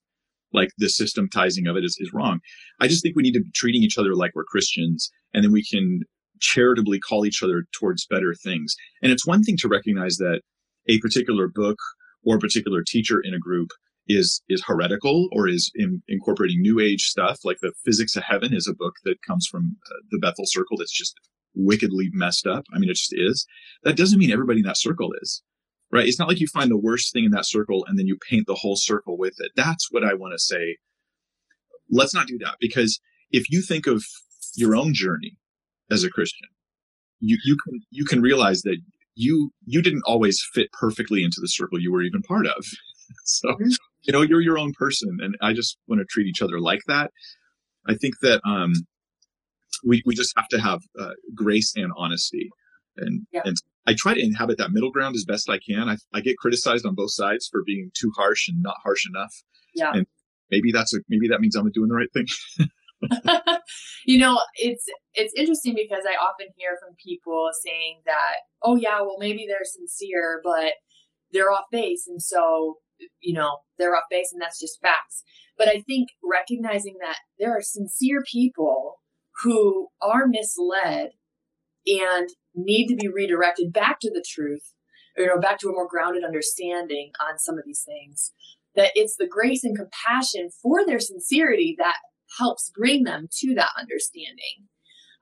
like 0.53 0.71
the 0.79 0.89
systematizing 0.89 1.67
of 1.67 1.77
it 1.77 1.85
is, 1.85 1.97
is 2.01 2.13
wrong. 2.13 2.41
I 2.81 2.89
just 2.89 3.03
think 3.03 3.17
we 3.17 3.23
need 3.23 3.35
to 3.35 3.43
be 3.43 3.51
treating 3.55 3.83
each 3.83 3.99
other 3.99 4.15
like 4.15 4.33
we're 4.35 4.45
Christians 4.45 5.11
and 5.35 5.45
then 5.45 5.53
we 5.53 5.65
can 5.65 6.01
charitably 6.41 6.99
call 6.99 7.27
each 7.27 7.43
other 7.43 7.65
towards 7.73 8.07
better 8.07 8.35
things. 8.35 8.75
And 9.03 9.13
it's 9.13 9.27
one 9.27 9.43
thing 9.43 9.57
to 9.59 9.69
recognize 9.69 10.17
that 10.17 10.41
a 10.89 10.99
particular 11.01 11.49
book 11.53 11.79
or 12.25 12.37
a 12.37 12.41
particular 12.41 12.83
teacher 12.87 13.21
in 13.21 13.35
a 13.35 13.39
group 13.39 13.71
is 14.09 14.43
is 14.49 14.65
heretical 14.67 15.29
or 15.33 15.49
is 15.49 15.71
in, 15.75 16.03
incorporating 16.09 16.63
new 16.63 16.81
age 16.81 17.03
stuff 17.03 17.41
like 17.45 17.59
the 17.61 17.73
physics 17.85 18.17
of 18.17 18.23
heaven 18.23 18.55
is 18.55 18.67
a 18.67 18.75
book 18.75 18.95
that 19.05 19.21
comes 19.27 19.47
from 19.47 19.77
uh, 19.87 20.01
the 20.11 20.19
bethel 20.19 20.47
circle 20.47 20.79
that's 20.79 20.97
just 20.97 21.15
wickedly 21.55 22.11
messed 22.13 22.47
up. 22.47 22.65
I 22.75 22.79
mean, 22.79 22.91
it 22.91 22.97
just 22.97 23.15
is. 23.15 23.47
That 23.83 23.97
doesn't 23.97 24.19
mean 24.19 24.31
everybody 24.31 24.61
in 24.61 24.67
that 24.67 24.79
circle 24.79 25.13
is, 25.21 25.43
right? 25.91 26.07
It's 26.07 26.19
not 26.19 26.29
like 26.29 26.41
you 26.41 26.47
find 26.47 26.71
the 26.71 26.79
worst 26.79 27.13
thing 27.13 27.25
in 27.25 27.31
that 27.33 27.47
circle 27.47 27.85
and 27.87 27.99
then 27.99 28.07
you 28.07 28.17
paint 28.29 28.47
the 28.47 28.55
whole 28.55 28.77
circle 28.77 29.19
with 29.19 29.35
it. 29.39 29.53
That's 29.57 29.89
what 29.91 30.05
I 30.05 30.15
want 30.15 30.33
to 30.35 30.39
say. 30.39 30.77
Let's 31.91 32.15
not 32.15 32.27
do 32.27 32.39
that 32.39 32.57
because 32.61 33.01
if 33.31 33.51
you 33.51 33.63
think 33.63 33.87
of 33.87 34.05
your 34.57 34.77
own 34.77 34.95
journey 34.95 35.37
as 35.91 36.05
a 36.05 36.11
Christian, 36.11 36.49
you, 37.21 37.39
you 37.45 37.57
can, 37.65 37.81
you 37.91 38.05
can 38.05 38.21
realize 38.21 38.63
that 38.63 38.79
you, 39.15 39.51
you 39.65 39.83
didn't 39.83 40.03
always 40.07 40.41
fit 40.55 40.71
perfectly 40.73 41.25
into 41.25 41.41
the 41.41 41.49
circle 41.49 41.81
you 41.81 41.93
were 41.93 42.03
even 42.03 42.23
part 42.23 42.47
of. 42.47 42.65
so, 43.25 43.49
mm-hmm. 43.49 43.71
you 44.03 44.13
know, 44.13 44.23
you're 44.23 44.41
your 44.41 44.59
own 44.59 44.73
person. 44.73 45.19
And 45.21 45.37
I 45.41 45.55
just 45.55 45.79
want 45.89 46.01
to 46.01 46.07
treat 46.09 46.27
each 46.27 46.43
other 46.43 46.61
like 46.61 46.83
that. 46.87 47.11
I 47.87 47.95
think 47.95 48.15
that, 48.21 48.41
um, 48.45 48.73
we, 49.85 50.03
we 50.07 50.15
just 50.15 50.33
have 50.37 50.49
to 50.49 50.61
have 50.61 50.81
uh, 50.99 51.11
grace 51.35 51.73
and 51.77 51.93
honesty 51.97 52.51
and 52.99 53.27
yeah. 53.33 53.43
and 53.45 53.57
I 53.87 53.95
try 53.97 54.15
to 54.15 54.23
inhabit 54.23 54.59
that 54.59 54.73
middle 54.73 54.91
ground 54.91 55.17
as 55.17 55.25
best 55.25 55.49
I 55.49 55.59
can. 55.59 55.89
I, 55.89 55.97
I 56.13 56.21
get 56.21 56.37
criticized 56.37 56.85
on 56.85 56.95
both 56.95 57.13
sides 57.13 57.49
for 57.51 57.63
being 57.65 57.91
too 57.99 58.11
harsh 58.17 58.49
and 58.49 58.63
not 58.63 58.77
harsh 58.83 59.07
enough. 59.09 59.33
Yeah. 59.75 59.93
And 59.95 60.07
maybe 60.51 60.73
that's 60.73 60.95
a 60.95 60.99
maybe 61.09 61.29
that 61.29 61.41
means 61.41 61.57
I'm 61.57 61.71
doing 61.73 61.89
the 61.89 61.95
right 61.95 62.13
thing. 62.13 62.27
you 64.07 64.19
know, 64.19 64.41
it's 64.57 64.85
it's 65.15 65.33
interesting 65.35 65.75
because 65.75 66.05
I 66.07 66.17
often 66.17 66.49
hear 66.57 66.77
from 66.83 66.97
people 67.03 67.49
saying 67.65 68.03
that, 68.05 68.35
oh 68.63 68.77
yeah, 68.77 69.01
well 69.01 69.17
maybe 69.19 69.47
they're 69.49 69.65
sincere, 69.65 70.41
but 70.45 70.73
they're 71.33 71.51
off 71.51 71.67
base, 71.71 72.07
and 72.07 72.23
so 72.23 72.77
you 73.21 73.33
know 73.33 73.59
they're 73.79 73.97
off 73.97 74.05
base, 74.11 74.31
and 74.33 74.43
that's 74.43 74.61
just 74.61 74.81
facts. 74.83 75.23
But 75.57 75.69
I 75.69 75.81
think 75.81 76.09
recognizing 76.23 76.97
that 77.01 77.19
there 77.39 77.57
are 77.57 77.63
sincere 77.63 78.23
people 78.31 78.97
who 79.43 79.89
are 80.01 80.27
misled 80.27 81.11
and 81.87 82.29
need 82.55 82.89
to 82.89 82.97
be 82.97 83.09
redirected 83.09 83.73
back 83.73 84.01
to 84.01 84.11
the 84.11 84.25
truth, 84.27 84.75
or, 85.17 85.25
you 85.25 85.29
know, 85.29 85.41
back 85.41 85.59
to 85.59 85.69
a 85.69 85.73
more 85.73 85.89
grounded 85.89 86.25
understanding 86.25 87.13
on 87.21 87.39
some 87.39 87.57
of 87.57 87.65
these 87.65 87.83
things. 87.85 88.33
That 88.75 88.91
it's 88.95 89.17
the 89.17 89.27
grace 89.29 89.65
and 89.65 89.77
compassion 89.77 90.51
for 90.63 90.85
their 90.85 91.01
sincerity 91.01 91.75
that 91.79 91.97
helps 92.39 92.71
bring 92.77 93.05
them 93.05 93.29
to 93.39 93.55
that 93.55 93.71
understanding. 93.79 94.69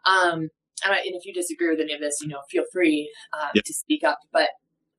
Um, 0.04 0.50
and, 0.84 0.92
I, 0.92 0.98
and 0.98 1.14
if 1.14 1.24
you 1.24 1.32
disagree 1.32 1.70
with 1.70 1.80
any 1.80 1.94
of 1.94 2.00
this, 2.00 2.18
you 2.20 2.28
know, 2.28 2.40
feel 2.50 2.64
free 2.72 3.10
uh, 3.32 3.48
yep. 3.54 3.64
to 3.64 3.72
speak 3.72 4.02
up. 4.04 4.18
But 4.32 4.48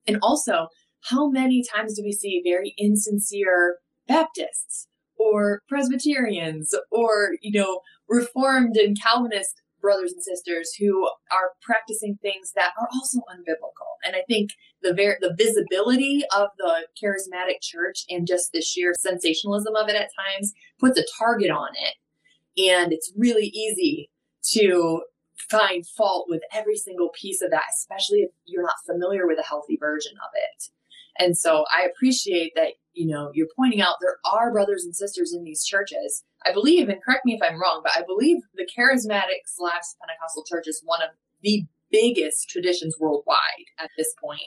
and 0.06 0.18
also, 0.22 0.68
how 1.10 1.28
many 1.28 1.62
times 1.62 1.94
do 1.96 2.02
we 2.02 2.12
see 2.12 2.40
very 2.44 2.74
insincere 2.78 3.76
Baptists 4.08 4.88
or 5.18 5.62
Presbyterians 5.68 6.74
or, 6.90 7.32
you 7.42 7.58
know, 7.58 7.80
Reformed 8.08 8.76
and 8.76 9.00
Calvinist 9.00 9.60
brothers 9.80 10.12
and 10.12 10.22
sisters 10.22 10.72
who 10.78 11.06
are 11.30 11.52
practicing 11.62 12.18
things 12.20 12.52
that 12.54 12.72
are 12.80 12.88
also 12.92 13.18
unbiblical. 13.30 13.88
And 14.04 14.16
I 14.16 14.22
think 14.28 14.50
the 14.82 14.94
ver- 14.94 15.18
the 15.20 15.34
visibility 15.36 16.24
of 16.36 16.48
the 16.58 16.86
charismatic 17.00 17.60
church 17.62 18.04
and 18.08 18.26
just 18.26 18.50
the 18.52 18.60
sheer 18.60 18.94
sensationalism 18.98 19.76
of 19.76 19.88
it 19.88 19.94
at 19.94 20.10
times 20.16 20.52
puts 20.80 20.98
a 20.98 21.04
target 21.18 21.50
on 21.50 21.70
it. 21.74 22.70
And 22.70 22.92
it's 22.92 23.12
really 23.16 23.46
easy 23.46 24.10
to 24.54 25.02
find 25.50 25.86
fault 25.86 26.26
with 26.28 26.42
every 26.52 26.76
single 26.76 27.10
piece 27.10 27.40
of 27.42 27.50
that, 27.50 27.62
especially 27.78 28.20
if 28.20 28.30
you're 28.46 28.62
not 28.62 28.74
familiar 28.84 29.26
with 29.26 29.38
a 29.38 29.46
healthy 29.46 29.76
version 29.80 30.12
of 30.12 30.30
it. 30.34 30.70
And 31.18 31.36
so 31.36 31.64
I 31.70 31.84
appreciate 31.84 32.52
that, 32.54 32.74
you 32.98 33.06
know, 33.06 33.30
you're 33.32 33.46
pointing 33.54 33.80
out 33.80 33.94
there 34.00 34.16
are 34.24 34.52
brothers 34.52 34.84
and 34.84 34.94
sisters 34.94 35.32
in 35.32 35.44
these 35.44 35.64
churches. 35.64 36.24
I 36.44 36.52
believe, 36.52 36.88
and 36.88 37.02
correct 37.02 37.24
me 37.24 37.34
if 37.34 37.40
I'm 37.42 37.60
wrong, 37.60 37.80
but 37.84 37.92
I 37.96 38.02
believe 38.04 38.38
the 38.54 38.66
charismatic 38.76 39.46
slash 39.46 39.82
Pentecostal 40.00 40.44
church 40.48 40.66
is 40.66 40.82
one 40.84 41.00
of 41.02 41.10
the 41.42 41.64
biggest 41.92 42.48
traditions 42.48 42.96
worldwide 42.98 43.66
at 43.78 43.90
this 43.96 44.12
point. 44.22 44.40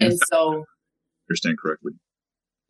And 0.00 0.18
so 0.28 0.64
understand 1.28 1.58
correctly. 1.58 1.92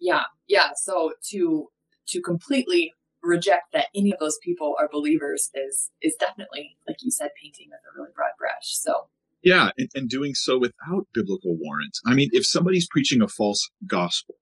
Yeah, 0.01 0.25
yeah. 0.49 0.71
So 0.75 1.13
to 1.31 1.69
to 2.09 2.21
completely 2.21 2.93
reject 3.23 3.73
that 3.73 3.87
any 3.95 4.13
of 4.13 4.19
those 4.19 4.39
people 4.43 4.75
are 4.81 4.89
believers 4.91 5.51
is 5.55 5.91
is 6.03 6.17
definitely, 6.19 6.77
like 6.89 6.97
you 7.03 7.13
said, 7.13 7.31
painting 7.41 7.69
with 7.71 7.81
a 7.81 7.97
really 7.97 8.11
broad 8.15 8.33
brush. 8.39 8.53
So 8.63 9.09
yeah, 9.43 9.71
and, 9.79 9.89
and 9.95 10.09
doing 10.09 10.35
so 10.35 10.59
without 10.59 11.07
biblical 11.15 11.57
warrant. 11.57 11.97
I 12.05 12.15
mean, 12.15 12.29
if 12.33 12.45
somebody's 12.45 12.89
preaching 12.89 13.23
a 13.23 13.29
false 13.29 13.71
gospel, 13.87 14.35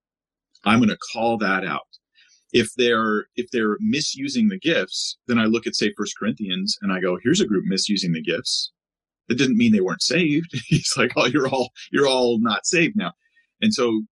I'm 0.66 0.80
going 0.80 0.90
to 0.90 0.98
call 1.12 1.38
that 1.38 1.64
out. 1.64 1.86
If 2.52 2.74
they're 2.76 3.26
if 3.36 3.50
they're 3.50 3.76
misusing 3.80 4.48
the 4.48 4.58
gifts, 4.58 5.16
then 5.26 5.38
I 5.38 5.44
look 5.44 5.66
at 5.66 5.74
say 5.74 5.92
First 5.96 6.18
Corinthians 6.18 6.76
and 6.82 6.92
I 6.92 7.00
go, 7.00 7.18
here's 7.22 7.40
a 7.40 7.46
group 7.46 7.64
misusing 7.66 8.12
the 8.12 8.22
gifts. 8.22 8.72
That 9.28 9.38
didn't 9.38 9.56
mean 9.56 9.72
they 9.72 9.80
weren't 9.80 10.02
saved. 10.02 10.46
He's 10.66 10.94
like, 10.96 11.12
oh, 11.16 11.26
you're 11.26 11.48
all 11.48 11.70
you're 11.92 12.06
all 12.06 12.38
not 12.40 12.66
saved 12.66 12.96
now. 12.96 13.12
And 13.60 13.72
so, 13.72 14.02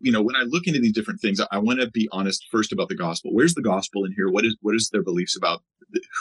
you 0.00 0.12
know, 0.12 0.22
when 0.22 0.36
I 0.36 0.42
look 0.42 0.66
into 0.66 0.80
these 0.80 0.92
different 0.92 1.20
things, 1.20 1.40
I, 1.50 1.58
want 1.58 1.80
to 1.80 1.90
be 1.90 2.08
honest 2.12 2.46
first 2.50 2.72
about 2.72 2.88
the 2.88 2.96
gospel. 2.96 3.32
Where's 3.32 3.54
the 3.54 3.62
gospel 3.62 4.04
in 4.04 4.12
here? 4.12 4.30
What 4.30 4.44
is 4.44 4.56
what 4.60 4.74
is 4.74 4.90
their 4.92 5.02
beliefs 5.02 5.36
about 5.36 5.62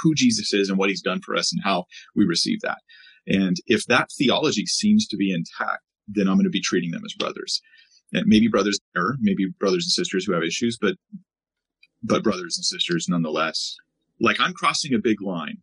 who 0.02 0.16
Jesus 0.16 0.54
is 0.54 0.70
and 0.70 0.78
what 0.78 0.90
He's 0.90 1.02
done 1.02 1.22
for 1.22 1.36
us 1.36 1.52
and 1.54 1.62
how 1.64 1.86
we 2.16 2.26
receive 2.26 2.62
that? 2.62 2.80
And 3.28 3.58
if 3.68 3.86
that 3.86 4.10
theology 4.18 4.66
seems 4.66 5.06
to 5.08 5.18
be 5.18 5.32
intact, 5.32 5.84
then 6.08 6.28
I'm 6.28 6.36
going 6.36 6.46
to 6.46 6.50
be 6.50 6.62
treating 6.62 6.92
them 6.92 7.04
as 7.06 7.14
brothers. 7.14 7.62
Maybe 8.12 8.48
brothers 8.48 8.80
maybe 9.20 9.48
brothers 9.60 9.86
and 9.86 9.92
sisters 9.92 10.26
who 10.26 10.34
have 10.34 10.44
issues, 10.44 10.78
but 10.80 10.96
but 12.04 12.24
brothers 12.24 12.58
and 12.58 12.66
sisters 12.66 13.08
nonetheless. 13.08 13.76
Like 14.20 14.40
I'm 14.40 14.54
crossing 14.54 14.94
a 14.94 15.00
big 15.00 15.22
line 15.22 15.58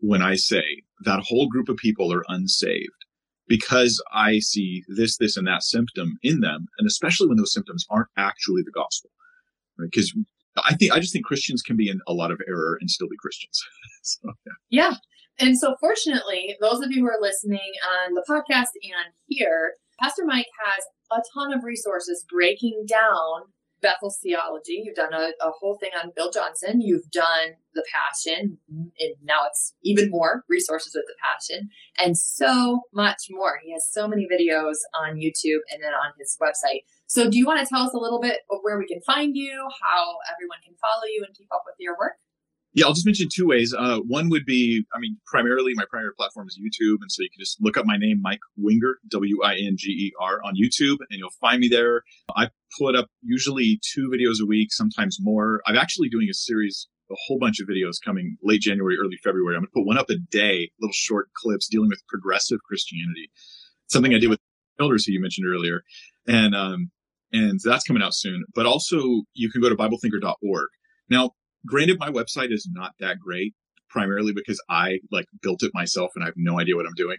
when 0.00 0.22
I 0.22 0.36
say 0.36 0.82
that 1.04 1.24
whole 1.26 1.48
group 1.48 1.68
of 1.68 1.76
people 1.76 2.12
are 2.12 2.24
unsaved 2.28 3.04
because 3.48 4.02
I 4.12 4.38
see 4.38 4.84
this, 4.88 5.16
this, 5.16 5.36
and 5.36 5.46
that 5.46 5.62
symptom 5.62 6.18
in 6.22 6.40
them, 6.40 6.68
and 6.78 6.86
especially 6.86 7.28
when 7.28 7.38
those 7.38 7.52
symptoms 7.52 7.84
aren't 7.90 8.08
actually 8.16 8.62
the 8.62 8.70
gospel, 8.70 9.10
right? 9.78 9.90
Because 9.90 10.14
I 10.64 10.74
think 10.74 10.92
I 10.92 11.00
just 11.00 11.12
think 11.12 11.24
Christians 11.24 11.62
can 11.62 11.76
be 11.76 11.88
in 11.88 12.00
a 12.06 12.12
lot 12.12 12.30
of 12.30 12.40
error 12.46 12.78
and 12.80 12.90
still 12.90 13.08
be 13.08 13.16
Christians. 13.18 13.60
so, 14.02 14.32
yeah. 14.46 14.52
yeah, 14.70 14.94
and 15.38 15.56
so, 15.56 15.76
fortunately, 15.80 16.56
those 16.60 16.80
of 16.80 16.90
you 16.90 17.02
who 17.02 17.08
are 17.08 17.20
listening 17.20 17.72
on 18.06 18.14
the 18.14 18.24
podcast 18.28 18.74
and 18.82 19.14
here, 19.28 19.74
Pastor 20.00 20.24
Mike 20.24 20.48
has 20.64 20.84
a 21.10 21.22
ton 21.34 21.52
of 21.52 21.64
resources 21.64 22.24
breaking 22.28 22.86
down 22.86 23.52
Bethel's 23.80 24.18
theology. 24.22 24.82
You've 24.84 24.96
done 24.96 25.12
a, 25.12 25.30
a, 25.40 25.50
whole 25.50 25.76
thing 25.78 25.90
on 26.02 26.12
Bill 26.16 26.30
Johnson. 26.30 26.80
You've 26.80 27.10
done 27.10 27.54
the 27.74 27.84
Passion, 27.92 28.58
mm, 28.72 28.90
and 28.98 29.14
now 29.22 29.46
it's 29.46 29.74
even 29.84 30.10
more 30.10 30.44
resources 30.48 30.94
with 30.94 31.04
the 31.06 31.14
Passion, 31.22 31.68
and 31.98 32.16
so 32.16 32.82
much 32.92 33.26
more. 33.30 33.60
He 33.62 33.72
has 33.72 33.88
so 33.90 34.08
many 34.08 34.26
videos 34.26 34.76
on 35.00 35.16
YouTube 35.16 35.60
and 35.72 35.82
then 35.82 35.92
on 35.92 36.12
his 36.18 36.36
website. 36.42 36.82
So, 37.06 37.30
do 37.30 37.38
you 37.38 37.46
want 37.46 37.60
to 37.60 37.66
tell 37.66 37.82
us 37.82 37.94
a 37.94 37.98
little 37.98 38.20
bit 38.20 38.40
of 38.50 38.58
where 38.62 38.78
we 38.78 38.86
can 38.86 39.00
find 39.02 39.36
you, 39.36 39.68
how 39.82 40.16
everyone 40.32 40.58
can 40.64 40.74
follow 40.80 41.06
you 41.06 41.24
and 41.26 41.36
keep 41.36 41.48
up 41.52 41.62
with 41.66 41.76
your 41.78 41.96
work? 41.98 42.16
Yeah, 42.78 42.86
I'll 42.86 42.92
just 42.92 43.06
mention 43.06 43.28
two 43.28 43.48
ways. 43.48 43.74
Uh, 43.76 43.98
one 44.06 44.28
would 44.28 44.46
be, 44.46 44.84
I 44.94 45.00
mean, 45.00 45.16
primarily 45.26 45.72
my 45.74 45.82
primary 45.90 46.14
platform 46.14 46.46
is 46.46 46.60
YouTube, 46.60 46.98
and 47.00 47.10
so 47.10 47.24
you 47.24 47.28
can 47.28 47.40
just 47.40 47.60
look 47.60 47.76
up 47.76 47.84
my 47.84 47.96
name, 47.96 48.22
Mike 48.22 48.38
Winger, 48.56 49.00
W 49.08 49.42
I 49.42 49.56
N 49.56 49.74
G 49.76 49.90
E 49.90 50.12
R, 50.20 50.40
on 50.44 50.54
YouTube, 50.54 50.98
and 51.10 51.18
you'll 51.18 51.34
find 51.40 51.58
me 51.58 51.66
there. 51.66 52.04
I 52.36 52.50
put 52.78 52.94
up 52.94 53.08
usually 53.20 53.80
two 53.82 54.08
videos 54.08 54.40
a 54.40 54.46
week, 54.46 54.72
sometimes 54.72 55.18
more. 55.20 55.60
I'm 55.66 55.76
actually 55.76 56.08
doing 56.08 56.28
a 56.30 56.32
series, 56.34 56.86
a 57.10 57.16
whole 57.26 57.40
bunch 57.40 57.58
of 57.58 57.66
videos 57.66 57.96
coming 58.00 58.36
late 58.44 58.60
January, 58.60 58.96
early 58.96 59.16
February. 59.16 59.56
I'm 59.56 59.62
going 59.62 59.70
to 59.70 59.74
put 59.74 59.84
one 59.84 59.98
up 59.98 60.08
a 60.08 60.16
day, 60.30 60.70
little 60.80 60.92
short 60.92 61.30
clips 61.34 61.66
dealing 61.66 61.88
with 61.88 62.00
progressive 62.06 62.60
Christianity, 62.62 63.28
something 63.88 64.14
I 64.14 64.20
did 64.20 64.30
with 64.30 64.38
elders 64.78 65.04
who 65.04 65.10
you 65.10 65.20
mentioned 65.20 65.48
earlier, 65.48 65.82
and 66.28 66.54
um, 66.54 66.92
and 67.32 67.58
that's 67.64 67.82
coming 67.82 68.04
out 68.04 68.14
soon. 68.14 68.44
But 68.54 68.66
also, 68.66 69.24
you 69.34 69.50
can 69.50 69.60
go 69.60 69.68
to 69.68 69.74
BibleThinker.org. 69.74 70.68
Now, 71.10 71.32
Granted, 71.68 71.98
my 71.98 72.10
website 72.10 72.52
is 72.52 72.68
not 72.72 72.92
that 73.00 73.18
great, 73.18 73.54
primarily 73.88 74.32
because 74.32 74.62
I 74.68 75.00
like 75.10 75.26
built 75.42 75.62
it 75.62 75.72
myself 75.74 76.10
and 76.14 76.24
I 76.24 76.26
have 76.26 76.34
no 76.36 76.60
idea 76.60 76.76
what 76.76 76.86
I'm 76.86 76.94
doing. 76.94 77.18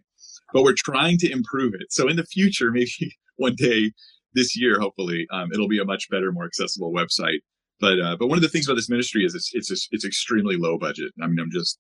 But 0.54 0.64
we're 0.64 0.76
trying 0.78 1.18
to 1.20 1.32
improve 1.32 1.74
it. 1.74 1.92
So 1.92 2.08
in 2.08 2.16
the 2.16 2.26
future, 2.26 2.72
maybe 2.74 3.18
one 3.38 3.56
day 3.56 3.92
this 4.34 4.58
year, 4.60 4.80
hopefully, 4.80 5.28
um, 5.32 5.50
it'll 5.54 5.68
be 5.68 5.80
a 5.80 5.86
much 5.86 6.10
better, 6.10 6.32
more 6.32 6.46
accessible 6.46 6.94
website. 6.94 7.40
But 7.80 8.00
uh, 8.00 8.18
but 8.20 8.28
one 8.28 8.38
of 8.38 8.42
the 8.42 8.50
things 8.50 8.68
about 8.68 8.76
this 8.76 8.90
ministry 8.90 9.24
is 9.24 9.36
it's 9.36 9.52
it's 9.54 9.88
it's 9.92 10.06
extremely 10.06 10.58
low 10.58 10.78
budget. 10.78 11.12
I 11.22 11.28
mean, 11.28 11.40
I'm 11.40 11.52
just 11.52 11.80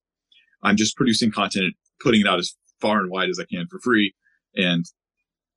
I'm 0.63 0.77
just 0.77 0.95
producing 0.95 1.31
content, 1.31 1.73
putting 2.01 2.21
it 2.21 2.27
out 2.27 2.39
as 2.39 2.55
far 2.79 2.99
and 2.99 3.11
wide 3.11 3.29
as 3.29 3.39
I 3.39 3.43
can 3.43 3.67
for 3.69 3.79
free, 3.83 4.13
and 4.55 4.85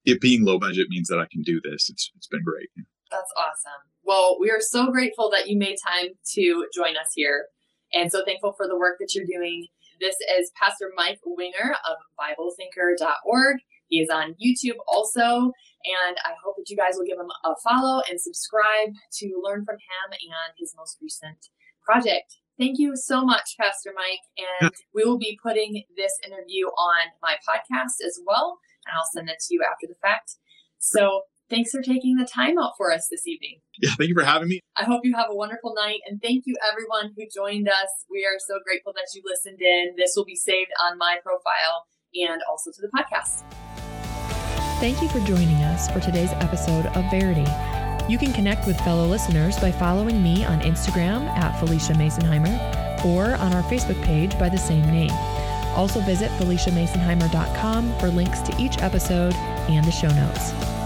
it 0.05 0.20
being 0.20 0.44
low 0.44 0.59
budget 0.59 0.88
means 0.88 1.09
that 1.09 1.20
I 1.20 1.27
can 1.31 1.42
do 1.42 1.61
this. 1.62 1.88
It's 1.88 2.11
it's 2.16 2.27
been 2.27 2.42
great. 2.42 2.68
That's 3.12 3.33
awesome. 3.37 3.85
Well, 4.05 4.38
we 4.40 4.51
are 4.51 4.61
so 4.61 4.90
grateful 4.90 5.29
that 5.31 5.46
you 5.46 5.59
made 5.59 5.77
time 5.87 6.12
to 6.33 6.66
join 6.75 6.96
us 6.96 7.12
here 7.14 7.44
and 7.92 8.11
so 8.11 8.25
thankful 8.25 8.55
for 8.57 8.66
the 8.66 8.79
work 8.79 8.96
that 9.01 9.14
you're 9.14 9.27
doing. 9.27 9.66
This 10.01 10.16
is 10.38 10.51
Pastor 10.61 10.90
Mike 10.96 11.20
Winger 11.27 11.77
of 11.87 11.98
BibleThinker.org. 12.18 13.59
He 13.88 14.01
is 14.01 14.09
on 14.09 14.35
YouTube 14.42 14.79
also, 14.88 15.53
and 15.85 16.16
I 16.25 16.33
hope 16.42 16.57
that 16.57 16.70
you 16.70 16.77
guys 16.77 16.94
will 16.96 17.05
give 17.05 17.18
him 17.18 17.29
a 17.44 17.55
follow 17.62 18.01
and 18.09 18.18
subscribe 18.18 18.94
to 19.20 19.42
learn 19.44 19.66
from 19.66 19.77
him 19.77 20.09
and 20.11 20.55
his 20.59 20.75
most 20.75 20.96
recent 21.03 21.51
project. 21.85 22.38
Thank 22.59 22.79
you 22.79 22.96
so 22.96 23.22
much, 23.22 23.57
Pastor 23.61 23.92
Mike. 23.94 24.25
And 24.62 24.72
we 24.94 25.05
will 25.05 25.18
be 25.18 25.38
putting 25.42 25.85
this 25.98 26.12
interview 26.25 26.68
on 26.68 27.12
my 27.20 27.37
podcast 27.46 28.01
as 28.07 28.18
well, 28.27 28.59
and 28.87 28.96
I'll 28.96 29.09
send 29.12 29.29
it 29.29 29.40
to 29.48 29.55
you 29.55 29.62
after 29.70 29.87
the 29.87 30.01
fact. 30.01 30.37
So 30.79 31.22
Thanks 31.50 31.70
for 31.70 31.83
taking 31.83 32.16
the 32.16 32.24
time 32.24 32.59
out 32.59 32.72
for 32.76 32.90
us 32.92 33.09
this 33.11 33.26
evening. 33.26 33.61
Yeah, 33.78 33.90
thank 33.98 34.09
you 34.09 34.14
for 34.14 34.24
having 34.24 34.48
me. 34.48 34.61
I 34.76 34.85
hope 34.85 35.02
you 35.05 35.14
have 35.14 35.26
a 35.31 35.35
wonderful 35.35 35.74
night 35.74 36.00
and 36.07 36.20
thank 36.22 36.44
you 36.46 36.57
everyone 36.70 37.12
who 37.16 37.24
joined 37.35 37.68
us. 37.68 38.07
We 38.11 38.24
are 38.24 38.38
so 38.38 38.59
grateful 38.64 38.92
that 38.94 39.09
you 39.14 39.22
listened 39.24 39.61
in. 39.61 39.94
This 39.96 40.14
will 40.16 40.24
be 40.24 40.37
saved 40.37 40.70
on 40.81 40.96
my 40.98 41.18
profile 41.22 41.87
and 42.14 42.40
also 42.50 42.70
to 42.70 42.81
the 42.81 42.88
podcast. 42.96 43.44
Thank 44.81 45.00
you 45.02 45.09
for 45.09 45.20
joining 45.26 45.62
us 45.62 45.90
for 45.90 46.00
today's 46.00 46.33
episode 46.33 46.87
of 46.87 47.11
Verity. 47.11 47.46
You 48.09 48.18
can 48.18 48.33
connect 48.33 48.66
with 48.66 48.81
fellow 48.81 49.07
listeners 49.07 49.59
by 49.59 49.70
following 49.70 50.22
me 50.22 50.44
on 50.44 50.61
Instagram 50.61 51.28
at 51.38 51.55
Phylicia 51.61 51.94
Masonheimer 51.94 53.05
or 53.05 53.37
on 53.37 53.52
our 53.52 53.62
Facebook 53.64 54.02
page 54.02 54.38
by 54.38 54.48
the 54.48 54.59
same 54.59 54.85
name. 54.90 55.12
Also 55.74 56.00
visit 56.00 56.31
PhyliciaMasonheimer.com 56.33 57.98
for 57.98 58.09
links 58.09 58.40
to 58.42 58.57
each 58.61 58.78
episode 58.78 59.35
and 59.68 59.85
the 59.85 59.92
show 59.92 60.11
notes. 60.11 60.82